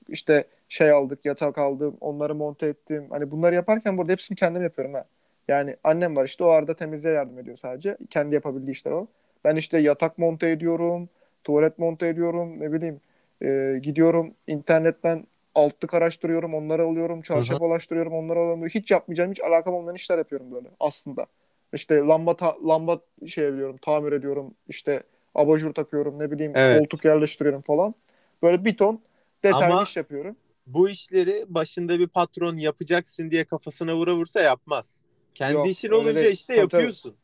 [0.08, 3.06] işte şey aldık, yatak aldım, onları monte ettim.
[3.10, 5.04] Hani bunları yaparken burada hepsini kendim yapıyorum ha.
[5.48, 7.96] Yani annem var işte o arada temizliğe yardım ediyor sadece.
[8.10, 9.06] Kendi yapabildiği işler o.
[9.44, 11.08] Ben işte yatak monte ediyorum,
[11.44, 13.00] tuvalet monte ediyorum, ne bileyim
[13.42, 18.66] e, gidiyorum internetten altlık araştırıyorum, onları alıyorum, çarşaf ulaştırıyorum, onları alıyorum.
[18.66, 21.26] Hiç yapmayacağım, hiç alakam olmayan işler yapıyorum böyle aslında.
[21.74, 25.02] İşte lamba ta- lamba şey ediyorum, tamir ediyorum, işte
[25.34, 26.78] abajur takıyorum, ne bileyim Evet.
[26.78, 27.94] koltuk yerleştiriyorum falan.
[28.42, 29.00] Böyle bir ton
[29.44, 30.36] detaylı Ama- iş yapıyorum.
[30.66, 34.98] Bu işleri başında bir patron yapacaksın diye kafasına vura vursa yapmaz.
[35.34, 36.32] Kendi Yok, işin olunca değil.
[36.34, 36.82] işte Tabii, tabii.
[36.82, 37.14] yapıyorsun.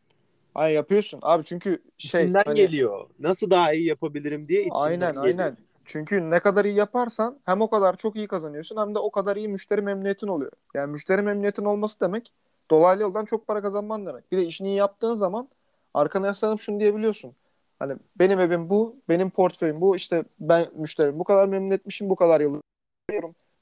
[0.54, 3.06] Ay yapıyorsun abi çünkü şey İçinden hani- geliyor.
[3.18, 5.24] Nasıl daha iyi yapabilirim diye içinden Aynen geliyor.
[5.24, 5.56] aynen.
[5.84, 9.36] Çünkü ne kadar iyi yaparsan hem o kadar çok iyi kazanıyorsun hem de o kadar
[9.36, 10.52] iyi müşteri memnuniyetin oluyor.
[10.74, 12.32] Yani müşteri memnuniyetin olması demek
[12.70, 14.32] dolaylı yoldan çok para kazanman demek.
[14.32, 15.48] Bir de işini iyi yaptığın zaman
[15.94, 17.32] arkana yaslanıp şunu diyebiliyorsun.
[17.78, 22.16] Hani benim evim bu, benim portföyüm bu, işte ben müşterim bu kadar memnun etmişim, bu
[22.16, 22.60] kadar yıl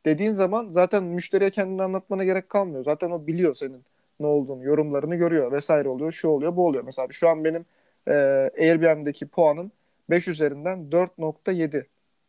[0.05, 2.85] dediğin zaman zaten müşteriye kendini anlatmana gerek kalmıyor.
[2.85, 3.85] Zaten o biliyor senin
[4.21, 6.85] ne olduğunu, yorumlarını görüyor vesaire oluyor, şu oluyor, bu oluyor.
[6.85, 7.65] Mesela şu an benim
[8.09, 8.13] e,
[8.59, 9.73] Airbnb'deki puanım
[10.11, 11.87] 5 üzerinden 4.7.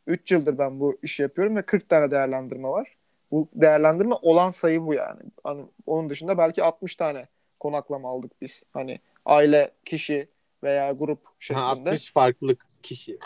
[0.07, 2.95] 3 yıldır ben bu işi yapıyorum ve 40 tane değerlendirme var.
[3.31, 5.19] Bu değerlendirme olan sayı bu yani.
[5.43, 7.27] Hani onun dışında belki 60 tane
[7.59, 8.63] konaklama aldık biz.
[8.73, 10.27] Hani aile, kişi
[10.63, 11.63] veya grup şeklinde.
[11.65, 13.17] Ha, 60 farklı kişi.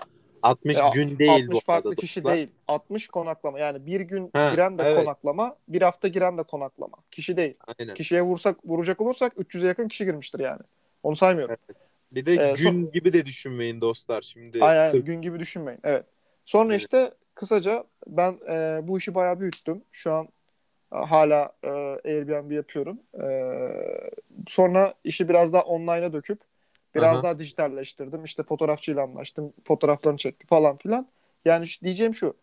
[0.44, 2.38] 60 Ya, gün değil 60 bu farklı arada kişi dostlar.
[2.38, 2.50] değil.
[2.68, 3.60] 60 konaklama.
[3.60, 5.00] Yani bir gün Ha, giren de evet.
[5.00, 6.98] konaklama, bir hafta giren de konaklama.
[7.12, 7.56] Kişi değil.
[7.80, 7.94] Aynen.
[7.96, 10.62] Kişiye vursak vuracak olursak 300'e yakın kişi girmiştir yani.
[11.04, 11.56] Onu saymıyorum.
[11.70, 11.78] Evet.
[12.12, 14.22] Bir de Ee, gün gibi de düşünmeyin dostlar.
[14.22, 14.92] Şimdi aynen.
[14.92, 15.80] 40 gün gibi düşünmeyin.
[15.84, 16.06] Evet.
[16.46, 16.82] Sonra Evet.
[16.82, 19.84] işte kısaca ben e, bu işi bayağı büyüttüm.
[19.92, 20.28] Şu an
[20.94, 21.70] e, hala e,
[22.06, 23.00] Airbnb yapıyorum.
[23.24, 23.28] E,
[24.48, 26.40] sonra işi biraz daha online'a döküp
[26.96, 27.24] biraz Aha.
[27.24, 28.24] daha dijitalleştirdim.
[28.24, 29.54] İşte fotoğrafçıyla anlaştım.
[29.68, 31.08] Fotoğraflarını çekti falan filan.
[31.46, 32.34] Yani şu- diyeceğim şu.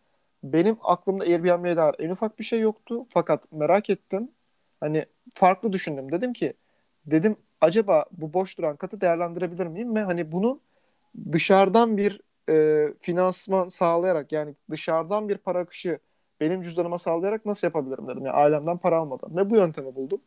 [0.44, 3.06] Benim aklımda Airbnb'ye dair en ufak bir şey yoktu.
[3.08, 4.30] Fakat merak ettim.
[4.80, 6.12] Hani farklı düşündüm.
[6.12, 6.54] Dedim ki
[7.06, 9.94] dedim acaba bu boş duran katı değerlendirebilir miyim?
[9.94, 10.60] Ve hani bunu
[11.32, 15.98] dışarıdan bir e, finansman sağlayarak yani dışarıdan bir para akışı
[16.40, 18.26] benim cüzdanıma sağlayarak nasıl yapabilirim dedim.
[18.26, 19.36] Yani ailemden para almadan.
[19.36, 20.20] Ve bu yöntemi buldum.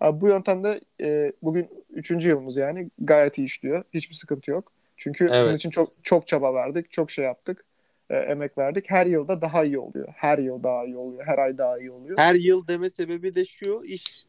[0.00, 3.84] Abi bu yöntemde e, bugün üçüncü yılımız yani gayet iyi işliyor.
[3.94, 4.72] Hiçbir sıkıntı yok.
[4.96, 5.44] Çünkü Evet.
[5.44, 7.64] bunun için çok çok çaba verdik, çok şey yaptık,
[8.10, 8.90] e, emek verdik.
[8.90, 10.08] Her yılda daha iyi oluyor.
[10.16, 11.26] Her yıl daha iyi oluyor.
[11.26, 12.18] Her ay daha iyi oluyor.
[12.18, 14.26] her yıl deme sebebi de şu iş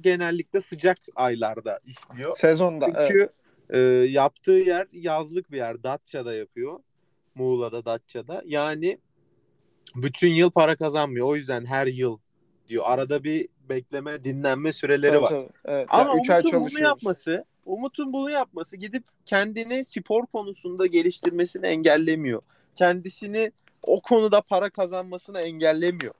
[0.00, 2.32] genellikle sıcak aylarda işliyor.
[2.32, 2.86] Sezonda.
[2.96, 3.30] evet.
[3.70, 5.82] E, yaptığı yer yazlık bir yer.
[5.82, 6.78] Datça'da yapıyor.
[7.34, 8.42] Muğla'da, Datça'da.
[8.46, 8.98] Yani
[9.94, 11.26] bütün yıl para kazanmıyor.
[11.26, 12.18] O yüzden her yıl
[12.68, 12.84] diyor.
[12.86, 15.28] Arada bir bekleme, dinlenme süreleri Tabii, var.
[15.28, 15.48] tabii.
[15.64, 15.86] Evet.
[15.90, 22.42] Ama Yani Umut'un bunu yapması, Umut'un bunu yapması gidip kendini spor konusunda geliştirmesini engellemiyor.
[22.74, 26.14] Kendisini o konuda para kazanmasını engellemiyor.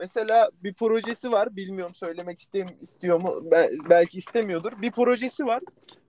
[0.00, 1.56] Mesela bir projesi var.
[1.56, 3.50] Bilmiyorum söylemek istem istiyor mu?
[3.50, 4.72] Be- belki istemiyordur.
[4.82, 5.62] Bir projesi var.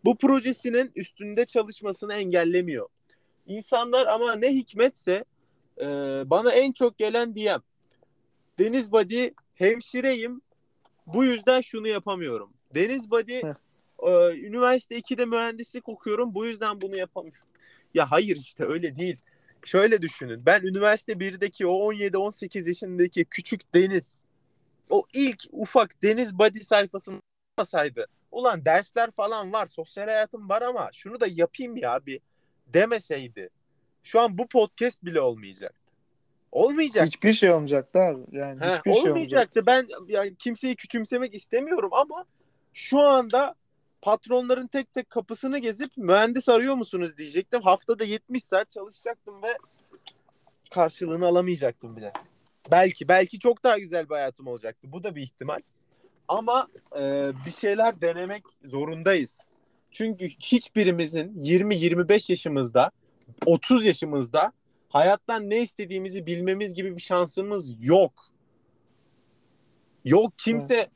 [0.06, 2.88] Bu projesinin üstünde çalışmasını engellemiyor.
[3.48, 5.26] İnsanlar ama ne hikmetse
[5.82, 5.86] e,
[6.26, 7.62] bana en çok gelen diyem.
[8.60, 10.42] Deniz Body hemşireyim.
[11.08, 12.54] Bu yüzden şunu yapamıyorum.
[12.76, 13.38] Deniz Body
[14.04, 16.36] e, üniversite 2'de mühendislik okuyorum.
[16.36, 17.48] Bu yüzden bunu yapamıyorum.
[17.94, 19.18] Ya hayır işte öyle değil.
[19.66, 20.46] Şöyle düşünün.
[20.46, 24.22] Ben üniversite 1'deki o 17-18 yaşındaki küçük Deniz
[24.90, 27.20] o ilk ufak Deniz Body sayfasını
[27.52, 32.20] yapmasaydı ulan dersler falan var, sosyal hayatım var ama şunu da yapayım ya bir
[32.68, 33.50] demeseydi
[34.04, 35.82] şu an bu podcast bile olmayacaktı.
[36.52, 37.08] Olmayacak.
[37.08, 38.22] Hiçbir şey olmayacaktı abi.
[38.32, 39.10] Yani hiçbir şey olmayacaktı.
[39.10, 39.66] olmayacaktı.
[39.66, 42.26] Ben yani kimseyi küçümsemek istemiyorum ama
[42.74, 43.56] şu anda
[44.02, 47.62] patronların tek tek kapısını gezip mühendis arıyor musunuz diyecektim.
[47.62, 49.58] Haftada 70 saat çalışacaktım ve
[50.72, 52.14] karşılığını alamayacaktım bile.
[52.72, 54.92] Belki belki çok daha güzel bir hayatım olacaktı.
[54.92, 55.60] Bu da bir ihtimal.
[56.28, 56.68] Ama
[57.00, 59.52] e, bir şeyler denemek zorundayız.
[59.92, 62.92] Çünkü hiçbirimizin 20-25 yaşımızda,
[63.46, 64.52] 30 yaşımızda
[64.90, 68.14] hayattan ne istediğimizi bilmemiz gibi bir şansımız yok.
[70.06, 70.90] Yok kimse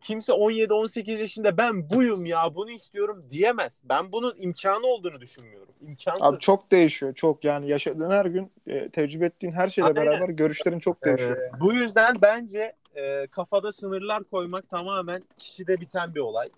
[0.00, 3.84] kimse 17-18 yaşında ben buyum ya bunu istiyorum diyemez.
[3.88, 5.74] Ben bunun imkanı olduğunu düşünmüyorum.
[5.80, 6.22] İmkansız.
[6.22, 7.14] Abi çok değişiyor.
[7.14, 10.06] Çok yani yaşadığın her gün e, tecrübe ettiğin her şeyle Aynen.
[10.06, 11.36] beraber görüşlerin çok değişiyor.
[11.36, 11.60] Ee, yani.
[11.60, 16.48] Bu yüzden bence e, kafada sınırlar koymak tamamen kişide biten bir olay.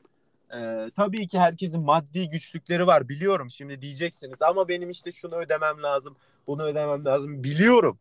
[0.54, 5.82] Ee, tabii ki herkesin maddi güçlükleri var biliyorum şimdi diyeceksiniz ama benim işte şunu ödemem
[5.82, 7.98] lazım bunu ödemem lazım biliyorum.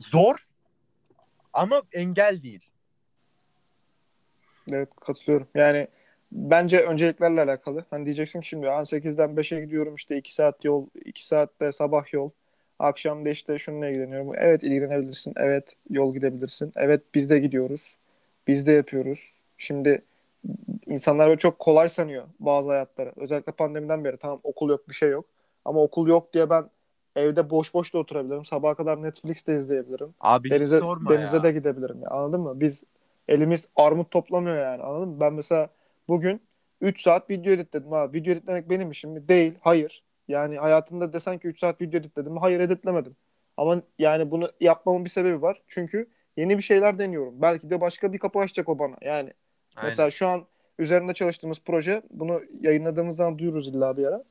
[0.00, 0.36] Zor
[1.52, 2.70] ama engel değil.
[4.72, 5.46] Evet katılıyorum.
[5.54, 5.88] Yani
[6.32, 7.84] bence önceliklerle alakalı.
[7.90, 12.12] Hani diyeceksin ki şimdi "Aa, 8'den 5'e gidiyorum işte 2 saat yol, 2 saatte sabah
[12.12, 12.30] yol.
[12.78, 14.32] Akşam da işte şununla ilgileniyorum.
[14.36, 15.32] Evet ilgilenebilirsin.
[15.36, 16.72] Evet yol gidebilirsin.
[16.76, 17.96] Evet biz de gidiyoruz.
[18.46, 19.32] Biz de yapıyoruz.
[19.58, 20.02] Şimdi
[20.86, 23.12] insanlar böyle çok kolay sanıyor bazı hayatları.
[23.16, 25.24] Özellikle pandemiden beri tamam okul yok bir şey yok.
[25.64, 26.64] Ama okul yok diye ben
[27.16, 28.44] evde boş boş da oturabilirim.
[28.44, 30.14] Sabaha kadar Netflix de izleyebilirim.
[30.20, 31.42] Abi hiç Denize, sorma denize ya.
[31.42, 32.02] de gidebilirim.
[32.02, 32.60] Ya, anladın mı?
[32.60, 32.84] Biz
[33.28, 34.82] elimiz armut toplamıyor yani.
[34.82, 35.20] Anladın mı?
[35.20, 35.68] Ben mesela
[36.08, 36.40] bugün
[36.80, 37.92] 3 saat video editledim.
[37.92, 39.28] Ha, video editlemek benim işim mi?
[39.28, 39.54] Değil.
[39.60, 40.04] Hayır.
[40.28, 42.38] Yani hayatında desen ki 3 saat video editledim mi?
[42.40, 43.16] Hayır editlemedim.
[43.56, 45.62] Ama yani bunu yapmamın bir sebebi var.
[45.68, 47.42] Çünkü yeni bir şeyler deniyorum.
[47.42, 48.96] Belki de başka bir kapı açacak o bana.
[49.02, 49.32] Yani
[49.76, 49.90] Aynen.
[49.90, 50.46] mesela şu an
[50.78, 54.24] üzerinde çalıştığımız proje bunu yayınladığımız zaman duyururuz illa bir ara.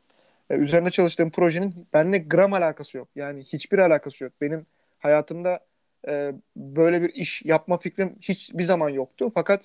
[0.49, 3.08] e, üzerine çalıştığım projenin benimle gram alakası yok.
[3.15, 4.34] Yani hiçbir alakası yok.
[4.41, 4.65] Benim
[4.99, 5.60] hayatımda
[6.08, 9.32] e, böyle bir iş yapma fikrim hiçbir zaman yoktu.
[9.34, 9.62] Fakat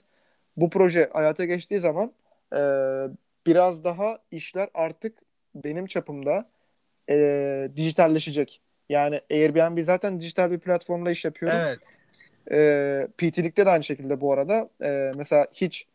[0.57, 2.13] bu proje hayata geçtiği zaman
[2.57, 2.61] e,
[3.47, 5.19] biraz daha işler artık
[5.55, 6.49] benim çapımda
[7.11, 8.61] e, dijitalleşecek.
[8.89, 11.59] Yani Airbnb zaten dijital bir platformda iş yapıyorum.
[11.59, 11.79] Evet.
[12.53, 14.69] E, PT'likte de aynı şekilde bu arada.
[14.83, 15.87] E, mesela hiç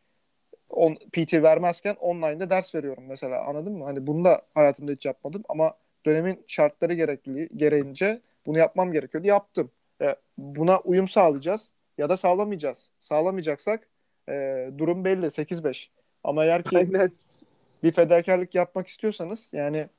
[0.69, 3.85] on, PT vermezken online'da ders veriyorum mesela anladın mı?
[3.85, 5.73] Hani bunu da hayatımda hiç yapmadım ama
[6.05, 9.27] dönemin şartları gerekli gereğince bunu yapmam gerekiyordu.
[9.27, 9.71] Yaptım.
[10.03, 12.91] E, buna uyum sağlayacağız ya da sağlamayacağız.
[12.99, 13.87] Sağlamayacaksak
[14.29, 15.89] e, durum belli 8-5.
[16.23, 17.11] Ama eğer ki Aynen.
[17.83, 19.89] bir fedakarlık yapmak istiyorsanız yani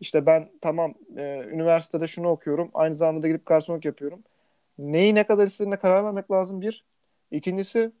[0.00, 2.70] işte ben tamam e, üniversitede şunu okuyorum.
[2.74, 4.22] Aynı zamanda da gidip garsonluk yapıyorum.
[4.78, 6.84] Neyi ne kadar istediğine karar vermek lazım bir.
[7.30, 7.92] İkincisi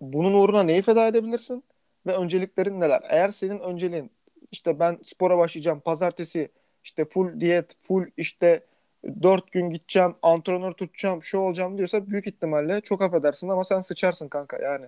[0.00, 1.64] bunun uğruna neyi feda edebilirsin
[2.06, 3.02] ve önceliklerin neler?
[3.08, 4.10] Eğer senin önceliğin
[4.52, 6.48] işte ben spora başlayacağım pazartesi
[6.84, 8.64] işte full diyet, full işte
[9.22, 14.28] dört gün gideceğim, antrenör tutacağım, şu olacağım diyorsa büyük ihtimalle çok affedersin ama sen sıçarsın
[14.28, 14.86] kanka yani.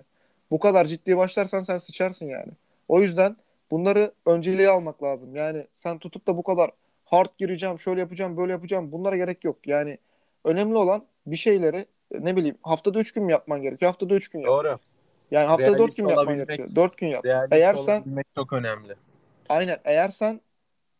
[0.51, 2.51] Bu kadar ciddi başlarsan sen sıçarsın yani.
[2.87, 3.37] O yüzden
[3.71, 5.35] bunları önceliğe almak lazım.
[5.35, 6.71] Yani sen tutup da bu kadar
[7.05, 9.67] hard gireceğim, şöyle yapacağım, böyle yapacağım bunlara gerek yok.
[9.67, 9.97] Yani
[10.45, 11.85] önemli olan bir şeyleri
[12.19, 13.91] ne bileyim haftada üç gün mü yapman gerekiyor?
[13.91, 14.47] Haftada üç gün yap.
[14.47, 14.79] Doğru.
[15.31, 16.69] Yani haftada Realist dört gün yapman gerekiyor.
[16.75, 17.25] Dört gün yap.
[17.51, 18.03] Eğer sen
[18.35, 18.95] çok önemli.
[19.49, 20.41] aynen eğer sen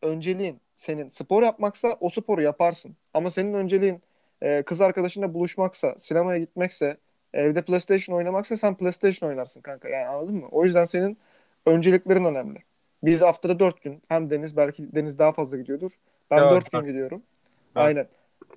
[0.02, 2.96] önceliğin senin spor yapmaksa o sporu yaparsın.
[3.14, 4.02] Ama senin önceliğin
[4.42, 6.98] e, kız arkadaşınla buluşmaksa, sinemaya gitmekse,
[7.34, 9.90] evde PlayStation oynamaksa sen PlayStation oynarsın kanka.
[9.90, 10.48] Yani anladın mı?
[10.52, 11.18] O yüzden senin
[11.66, 12.60] önceliklerin önemli.
[13.04, 15.92] Biz haftada dört gün hem Deniz belki Deniz daha fazla gidiyordur.
[16.32, 17.24] Ben Dört, dört gün gidiyorum.
[17.76, 17.84] Dört.
[17.86, 18.08] Aynen.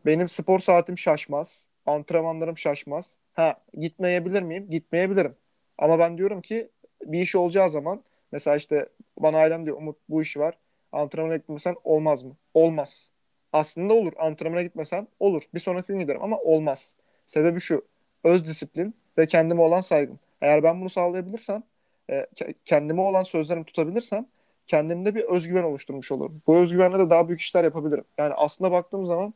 [0.06, 1.66] Benim spor saatim şaşmaz.
[1.86, 3.16] Antrenmanlarım şaşmaz.
[3.34, 4.66] Ha gitmeyebilir miyim?
[4.70, 5.34] Gitmeyebilirim.
[5.78, 6.68] Ama ben diyorum ki
[7.04, 10.54] bir iş olacağı zaman mesela işte bana ailem diyor Umut bu iş var.
[10.92, 12.36] Antrenmana gitmesen olmaz mı?
[12.54, 13.10] Olmaz.
[13.52, 14.12] Aslında olur.
[14.18, 15.42] Antrenmana gitmesen olur.
[15.54, 16.94] Bir sonraki gün giderim ama olmaz.
[17.26, 17.84] Sebebi şu.
[18.24, 20.18] Öz disiplin ve kendime olan saygım.
[20.40, 21.62] Eğer ben bunu sağlayabilirsem,
[22.10, 24.26] e, ke- kendime olan sözlerimi tutabilirsem
[24.66, 26.42] kendimde bir özgüven oluşturmuş olurum.
[26.46, 28.04] Bu özgüvenle de daha büyük işler yapabilirim.
[28.18, 29.34] Yani aslında baktığım zaman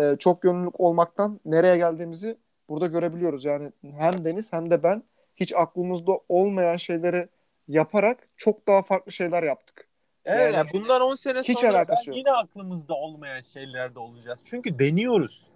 [0.00, 2.36] e, çok gönüllülük olmaktan nereye geldiğimizi
[2.68, 3.44] burada görebiliyoruz.
[3.44, 5.02] Yani hem Deniz hem de ben
[5.36, 7.28] hiç aklımızda olmayan şeyleri
[7.68, 9.88] yaparak çok daha farklı şeyler yaptık.
[10.24, 14.42] Evet, Yani bundan 10 sene hiç sonra ben yine aklımızda olmayan şeylerde olacağız.
[14.44, 15.46] Çünkü deniyoruz.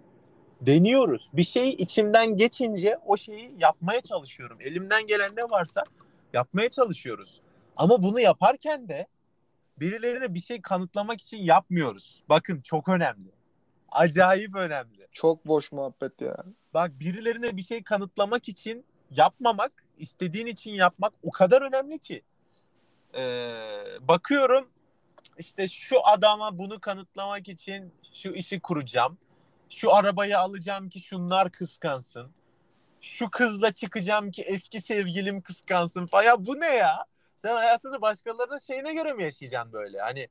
[0.61, 1.29] Deniyoruz.
[1.33, 4.57] Bir şey içimden geçince o şeyi yapmaya çalışıyorum.
[4.61, 5.83] Elimden gelen ne varsa
[6.33, 7.41] yapmaya çalışıyoruz.
[7.77, 9.07] Ama bunu yaparken de
[9.79, 12.23] birilerine bir şey kanıtlamak için yapmıyoruz.
[12.29, 13.31] Bakın çok önemli.
[13.91, 15.07] Acayip önemli.
[15.11, 16.37] Çok boş muhabbet ya.
[16.73, 22.21] Bak birilerine bir şey kanıtlamak için yapmamak, istediğin için yapmak o kadar önemli ki.
[23.17, 23.51] Ee,
[24.01, 24.69] bakıyorum
[25.37, 29.17] işte şu adama bunu kanıtlamak için şu işi kuracağım.
[29.69, 32.31] Şu arabayı alacağım ki şunlar kıskansın.
[33.01, 36.23] Şu kızla çıkacağım ki eski sevgilim kıskansın falan.
[36.23, 37.05] Ya bu ne ya?
[37.35, 39.99] Sen hayatını başkalarının şeyine göre mi yaşayacaksın böyle?
[39.99, 40.27] Hani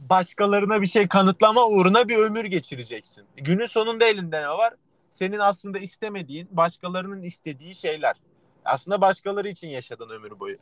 [0.00, 3.26] başkalarına bir şey kanıtlama uğruna bir ömür geçireceksin.
[3.36, 4.74] Günün sonunda elinde ne var?
[5.10, 8.16] Senin aslında istemediğin, başkalarının istediği şeyler.
[8.66, 10.56] Aslında başkaları için yaşadın ömür boyu.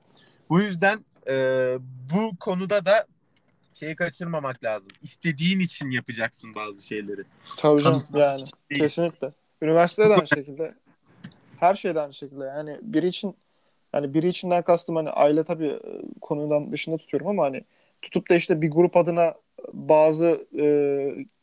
[0.49, 1.35] Bu yüzden e,
[2.15, 3.07] bu konuda da
[3.75, 4.89] şeyi kaçırmamak lazım.
[5.03, 7.23] İstediğin için yapacaksın bazı şeyleri.
[7.57, 8.43] Tabii canım yani.
[8.71, 8.83] değil.
[8.83, 9.33] Kesinlikle.
[9.63, 10.75] Üniversitede de aynı şekilde.
[11.61, 12.45] Her şeyde aynı şekilde.
[12.45, 13.37] Yani biri için
[13.95, 17.65] yani biri içinden kastım hani aile tabii e, konudan dışında tutuyorum ama hani
[18.03, 19.35] tutup da işte bir grup adına
[19.73, 20.67] bazı e,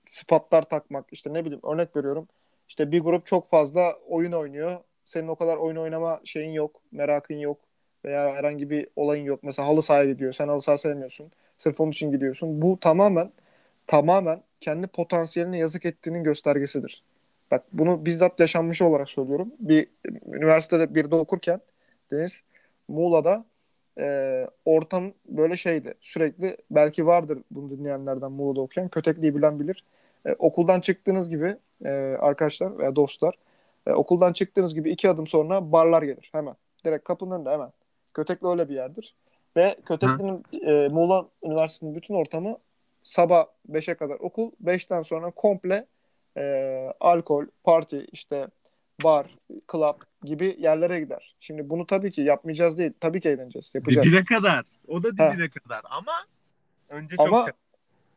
[0.06, 2.28] sıfatlar takmak işte ne bileyim örnek veriyorum.
[2.70, 4.80] İşte bir grup çok fazla oyun oynuyor.
[5.12, 7.58] Senin o kadar oyun oynama şeyin yok, merakın yok
[8.06, 9.44] veya herhangi bir olayın yok.
[9.44, 10.34] Mesela halı sahaya gidiyor.
[10.34, 11.32] Sen halı saha sevmiyorsun.
[11.58, 12.62] Sırf onun için gidiyorsun.
[12.62, 13.32] Bu tamamen
[13.88, 17.04] tamamen kendi potansiyeline yazık ettiğinin göstergesidir.
[17.52, 19.54] Bak bunu bizzat yaşanmış olarak söylüyorum.
[19.60, 19.88] Bir
[20.26, 21.62] üniversitede bir de okurken
[22.12, 22.44] Deniz
[22.88, 23.46] Muğla'da
[24.00, 25.94] e, ortam böyle şeydi.
[26.02, 28.90] Sürekli belki vardır bunu dinleyenlerden Muğla'da okuyan.
[28.90, 29.84] Kötekliği bilen bilir.
[30.26, 33.36] E, okuldan çıktığınız gibi e, arkadaşlar veya dostlar
[33.88, 36.56] e, okuldan çıktığınız gibi iki adım sonra barlar gelir hemen.
[36.86, 37.72] Direkt kapının önünde hemen.
[38.14, 39.16] Kötekli öyle bir yerdir.
[39.58, 42.58] Ve Kötekli'nin e, Muğla Üniversitesi'nin bütün ortamı
[43.04, 44.52] sabah 5'e kadar okul.
[44.64, 45.86] 5'ten sonra komple
[46.38, 48.48] e, alkol, parti, işte
[49.04, 49.26] bar,
[49.72, 51.36] club gibi yerlere gider.
[51.40, 52.94] Şimdi bunu tabii ki yapmayacağız değil.
[53.00, 53.76] Tabii ki eğleneceğiz.
[53.76, 54.08] Yapacağız.
[54.08, 54.66] Dibine kadar.
[54.88, 55.34] O da Ha.
[55.34, 55.82] dibine kadar.
[55.90, 56.12] Ama
[56.90, 57.56] önce çok Ama çok-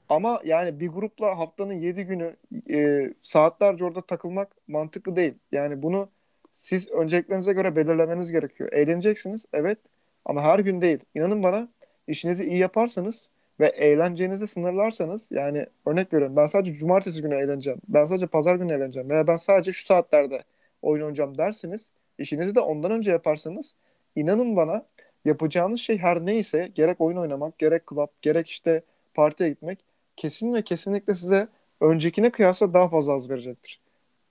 [0.09, 2.37] ama yani bir grupla haftanın 7 günü
[2.71, 5.35] e, saatlerce orada takılmak mantıklı değil.
[5.53, 6.09] Yani bunu
[6.55, 8.73] siz önceliklerinize göre belirlemeniz gerekiyor.
[8.73, 9.79] Eğleneceksiniz evet
[10.25, 10.99] ama her gün değil.
[11.15, 11.69] İnanın bana
[12.07, 17.81] işinizi iyi yaparsanız ve eğlencenizi sınırlarsanız yani örnek veriyorum ben sadece cumartesi günü eğleneceğim.
[17.89, 20.45] Ben sadece pazar günü eğleneceğim veya ben sadece şu saatlerde
[20.83, 23.75] oyun oynayacağım derseniz işinizi de ondan önce yaparsanız
[24.17, 24.87] inanın bana
[25.25, 28.83] yapacağınız şey her neyse gerek oyun oynamak, gerek club, gerek işte
[29.15, 29.85] partiye gitmek
[30.17, 31.49] kesin ve kesinlikle size
[31.81, 33.81] öncekine kıyasla daha fazla az verecektir.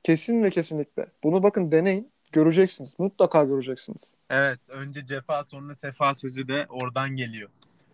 [0.03, 1.07] Kesin ve kesinlikle.
[1.23, 2.13] Bunu bakın deneyin.
[2.31, 2.99] Göreceksiniz.
[2.99, 4.15] Mutlaka göreceksiniz.
[4.29, 4.69] Evet.
[4.69, 7.49] Önce cefa sonra sefa sözü de oradan geliyor.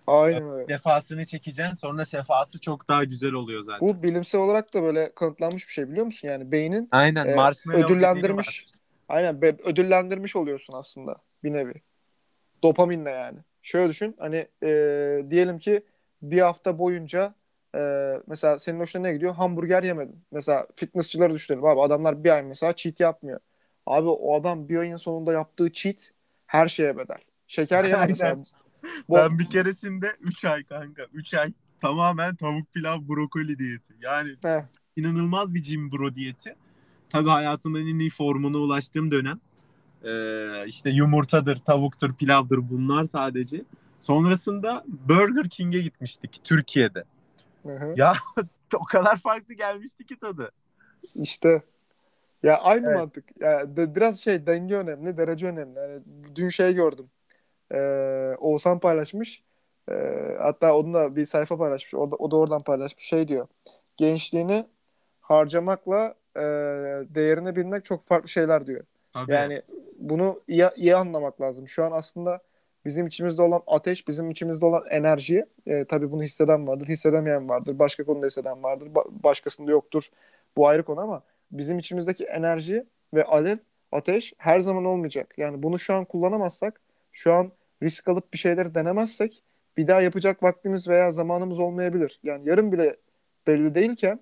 [0.08, 0.68] Aynen öyle.
[0.68, 3.88] Defasını çekeceksin sonra sefası çok daha güzel oluyor zaten.
[3.88, 6.28] Bu bilimsel olarak da böyle kanıtlanmış bir şey biliyor musun?
[6.28, 7.28] Yani beynin Aynen.
[7.28, 8.68] e, ödüllendirmiş.
[9.10, 11.74] Aynen be- ödüllendirmiş oluyorsun aslında bir nevi.
[12.64, 13.40] Dopaminle yani.
[13.62, 14.70] Şöyle düşün hani e,
[15.30, 15.84] diyelim ki
[16.22, 17.36] bir hafta boyunca
[17.76, 17.80] e,
[18.28, 19.36] mesela senin hoşuna ne gidiyor?
[19.36, 20.24] Hamburger yemedin.
[20.32, 23.40] Mesela fitnessçıları düşünelim abi adamlar bir ay mesela cheat yapmıyor.
[23.86, 26.12] Abi o adam bir ayın sonunda yaptığı cheat
[26.46, 27.18] her şeye bedel.
[27.48, 28.10] Şeker yeme Aynen.
[28.10, 28.38] mesela.
[29.10, 33.94] Bu- Ben bir keresinde 3 ay kanka 3 ay tamamen tavuk pilav brokoli diyeti.
[34.00, 34.62] Yani Heh,
[34.96, 36.56] inanılmaz bir gym bro diyeti.
[37.10, 39.40] Tabii hayatımın en iyi formuna ulaştığım dönem.
[40.04, 43.64] Ee, işte yumurtadır, tavuktur, pilavdır bunlar sadece.
[44.00, 47.04] Sonrasında Burger King'e gitmiştik Türkiye'de.
[47.96, 48.14] Ya
[48.76, 50.52] o kadar farklı gelmişti ki tadı.
[51.16, 51.62] İşte
[52.44, 52.98] ya aynı Evet.
[52.98, 53.42] mantık.
[53.42, 55.80] Ya de- biraz şey denge önemli, derece önemli.
[55.80, 56.02] Yani
[56.36, 57.10] dün şey gördüm.
[57.72, 59.44] Ee, Oğuzhan paylaşmış.
[59.92, 61.94] Ee, hatta onun da bir sayfa paylaşmış.
[61.94, 63.04] Orada, o da oradan paylaşmış.
[63.04, 63.48] Şey diyor.
[63.98, 64.66] Gençliğini
[65.22, 66.42] harcamakla e,
[67.16, 68.84] değerini bilmek çok farklı şeyler diyor.
[69.14, 69.32] Tabii.
[69.34, 69.62] Yani
[70.00, 71.68] bunu iyi, iyi anlamak lazım.
[71.68, 72.40] Şu an aslında
[72.86, 77.80] bizim içimizde olan ateş, bizim içimizde olan enerji, e, tabii bunu hisseden vardır, hissedemeyen vardır,
[77.80, 80.10] başka konuda hisseden vardır, ba- başkasında yoktur.
[80.58, 83.58] Bu ayrı konu ama bizim içimizdeki enerji ve alev,
[83.92, 85.34] ateş her zaman olmayacak.
[85.38, 87.52] Yani bunu şu an kullanamazsak, şu an
[87.84, 89.44] risk alıp bir şeyleri denemezsek
[89.78, 92.20] bir daha yapacak vaktimiz veya zamanımız olmayabilir.
[92.24, 92.98] Yani yarın bile
[93.48, 94.20] belli değilken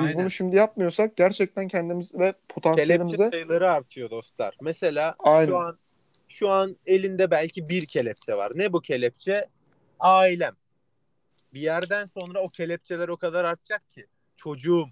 [0.00, 0.18] biz Aynen.
[0.18, 4.56] bunu şimdi yapmıyorsak gerçekten kendimiz ve kelepçe potansiyelimize sayıları artıyor dostlar.
[4.60, 5.46] Mesela Aynen.
[5.46, 5.78] şu an
[6.28, 8.52] şu an elinde belki bir kelepçe var.
[8.54, 9.48] Ne bu kelepçe?
[10.00, 10.56] Ailem.
[11.54, 14.06] Bir yerden sonra o kelepçeler o kadar artacak ki.
[14.36, 14.88] Çocuğum,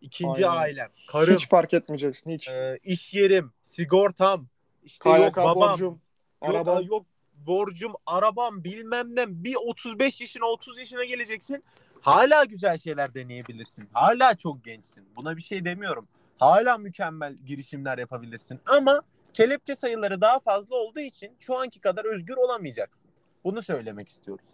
[0.00, 0.60] ikinci Aynen.
[0.60, 2.48] ailem, karım, hiç fark etmeyeceksin hiç.
[2.48, 4.48] e, iş yerim, sigortam,
[4.82, 6.00] işte yok KYK babam, borcum,
[6.44, 6.82] yok, arabam.
[6.82, 9.44] yok borcum, arabam bilmem ne.
[9.44, 11.64] Bir 35 yaşına 30 yaşına geleceksin.
[12.00, 13.88] Hala güzel şeyler deneyebilirsin.
[13.92, 15.04] Hala çok gençsin.
[15.16, 16.08] Buna bir şey demiyorum.
[16.38, 18.60] Hala mükemmel girişimler yapabilirsin.
[18.66, 23.10] Ama kelepçe sayıları daha fazla olduğu için şu anki kadar özgür olamayacaksın.
[23.44, 24.46] Bunu söylemek istiyoruz.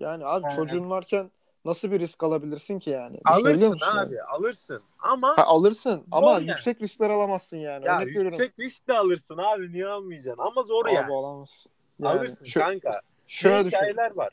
[0.00, 0.56] Yani abi Aynen.
[0.56, 1.30] çocuğun varken
[1.64, 3.20] nasıl bir risk alabilirsin ki yani?
[3.26, 4.08] Düşünebiliyor Alırsın musun yani?
[4.08, 4.80] abi, alırsın.
[4.98, 6.48] Ama Ha, alırsın ama yani.
[6.48, 7.86] yüksek riskler alamazsın yani.
[7.86, 8.30] ya Örnek veriyorum.
[8.32, 9.72] yüksek risk de alırsın abi.
[9.72, 10.42] Niye almayacaksın?
[10.42, 11.12] Ama zor Abi yani.
[11.14, 11.72] alamazsın.
[12.00, 13.00] Yani alırsın şö- kanka.
[13.26, 13.76] şöyle düşün.
[13.76, 14.30] hikayeler var.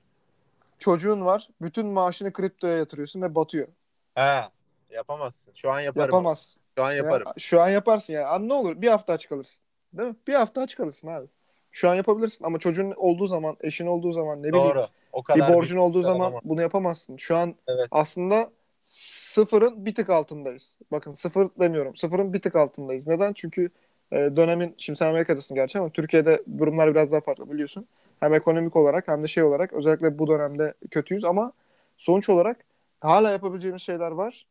[0.80, 1.50] Çocuğun var.
[1.62, 3.68] Bütün maaşını kriptoya yatırıyorsun ve batıyor.
[4.16, 4.42] He.
[4.90, 5.54] Yapamazsın.
[5.54, 6.06] Şu an yaparım.
[6.08, 6.62] Yapamazsın.
[6.78, 7.28] Şu an yaparım.
[7.28, 8.26] Ya, şu an yaparsın yani.
[8.26, 9.64] Abi ne olur bir hafta aç kalırsın.
[9.94, 10.16] Değil mi?
[10.28, 11.28] Bir hafta aç kalırsın abi.
[11.72, 14.88] Şu an yapabilirsin ama çocuğun olduğu zaman, eşin olduğu zaman ne bileyim Doğru.
[15.14, 16.42] O bir kadar borcun büyük olduğu bir zaman alamam.
[16.44, 17.18] bunu yapamazsın.
[17.18, 17.88] Şu an Evet.
[17.92, 18.50] aslında
[18.84, 20.78] sıfırın bir tık altındayız.
[20.92, 21.96] Bakın sıfır demiyorum.
[21.96, 23.08] Sıfırın bir tık altındayız.
[23.08, 23.34] Neden?
[23.34, 23.70] Çünkü
[24.12, 27.88] e, dönemin, şimdi sen Amerika'dasın gerçi ama Türkiye'de durumlar biraz daha farklı biliyorsun.
[28.20, 31.54] Hem ekonomik olarak hem de şey olarak özellikle bu dönemde kötüyüz ama
[31.98, 32.58] sonuç olarak
[33.00, 34.46] hala yapabileceğimiz şeyler var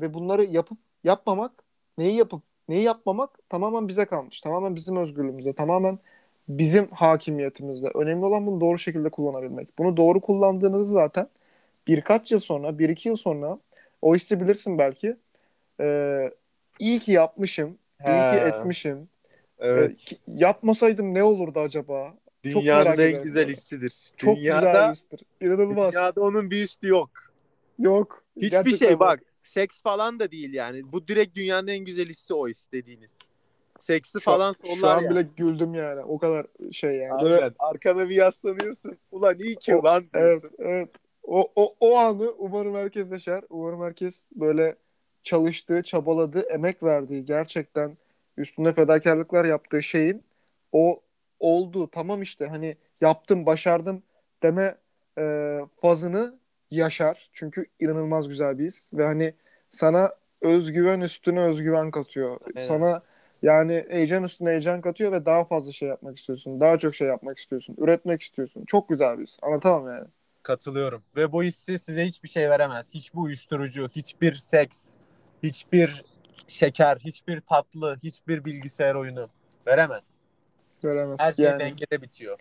[0.00, 1.52] ve bunları yapıp yapmamak,
[1.98, 4.40] neyi yapıp neyi yapmamak tamamen bize kalmış.
[4.40, 5.98] Tamamen bizim özgürlüğümüzde, tamamen
[6.48, 7.90] bizim hakimiyetimizde.
[7.94, 9.78] Önemli olan bunu doğru şekilde kullanabilmek.
[9.78, 11.28] Bunu doğru kullandığınızı zaten
[11.86, 13.58] birkaç yıl sonra, bir iki yıl sonra
[14.02, 15.16] o hissi bilirsin belki.
[15.80, 16.30] Ee,
[16.78, 18.48] iyi ki yapmışım, iyi ki He.
[18.48, 19.08] etmişim.
[19.58, 19.90] Evet.
[19.90, 22.14] Ee, ki- yapmasaydım ne olurdu acaba?
[22.44, 23.52] Dünyanın en güzel bunu.
[23.52, 23.94] hissidir.
[24.16, 25.20] Çok dünyada, güzel histir.
[25.40, 25.92] İnanılmaz.
[25.92, 27.10] Dünyada onun bir üstü yok.
[27.78, 28.24] Yok.
[28.36, 29.22] Hiçbir şey bak.
[29.44, 30.92] Seks falan da değil yani.
[30.92, 33.18] Bu direkt dünyanın en güzel hissi o his dediğiniz.
[33.78, 35.10] Seksi Şu an- falan Şu sollar an ya.
[35.10, 36.00] bile güldüm yani.
[36.00, 37.22] O kadar şey yani.
[37.22, 37.54] Böyle, Aynen.
[37.58, 38.98] Arkana bir yaslanıyorsun.
[39.12, 40.50] Ulan iyi ki O- lan evet, diyorsun.
[40.58, 40.88] evet.
[41.22, 43.44] O, o, o anı umarım herkes yaşar.
[43.50, 44.76] Umarım herkes böyle
[45.22, 47.96] çalıştığı, çabaladığı, emek verdiği, gerçekten
[48.36, 50.22] üstünde fedakarlıklar yaptığı şeyin
[50.72, 51.00] o
[51.40, 51.88] oldu.
[51.92, 54.02] Tamam işte hani yaptım, başardım
[54.42, 54.78] deme
[55.18, 56.38] e, fazını
[56.76, 57.30] yaşar.
[57.32, 58.90] Çünkü inanılmaz güzel bir his.
[58.92, 59.34] Ve hani
[59.70, 62.40] sana özgüven üstüne özgüven katıyor.
[62.46, 62.66] Aynen.
[62.66, 63.02] Sana
[63.42, 66.60] yani heyecan üstüne heyecan katıyor ve daha fazla şey yapmak istiyorsun.
[66.60, 67.76] Daha çok şey yapmak istiyorsun.
[67.78, 68.64] Üretmek istiyorsun.
[68.66, 69.38] Çok güzel bir his.
[69.42, 70.06] Anlatamam yani.
[70.42, 71.02] Katılıyorum.
[71.16, 72.94] Ve bu hissi size hiçbir şey veremez.
[72.94, 74.88] Hiçbir uyuşturucu, hiçbir seks,
[75.42, 76.04] hiçbir
[76.46, 79.28] şeker, hiçbir tatlı, hiçbir bilgisayar oyunu
[79.66, 80.14] veremez.
[80.82, 81.20] Göremez.
[81.20, 82.38] Her şey yani dengede bitiyor.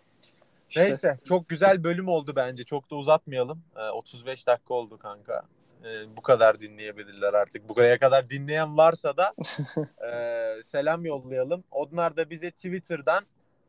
[0.76, 0.86] İşte.
[0.86, 2.64] Neyse çok güzel bölüm oldu bence.
[2.64, 3.64] Çok da uzatmayalım.
[3.76, 5.44] Ee, 35 dakika oldu kanka.
[5.86, 7.70] Ee, bu kadar dinleyebilirler artık.
[7.70, 9.34] Buraya kadar dinleyen varsa da
[10.08, 11.64] e, selam yollayalım.
[11.72, 13.24] Onlar da bize Twitter'dan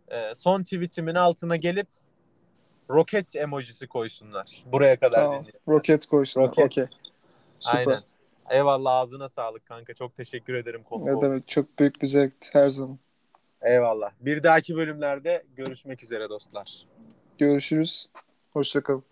[0.09, 1.89] e, son tweetimin altına gelip
[2.91, 4.65] roket emojisi koysunlar.
[4.67, 5.41] Buraya kadar Tamam.
[5.41, 5.61] dinleyen.
[5.69, 6.41] Roket koysun.
[6.41, 6.73] Roket.
[7.61, 7.87] Süper.
[7.87, 8.03] Aynen.
[8.51, 9.95] Eyvallah ağzına sağlık kanka.
[9.95, 11.07] Çok teşekkür ederim konu.
[11.07, 12.99] Ne demek çok büyük bir zevkti her zaman.
[13.63, 14.11] Eyvallah.
[14.21, 16.87] Bir dahaki bölümlerde görüşmek üzere dostlar.
[17.39, 18.09] Görüşürüz.
[18.51, 19.05] Hoşçakalın.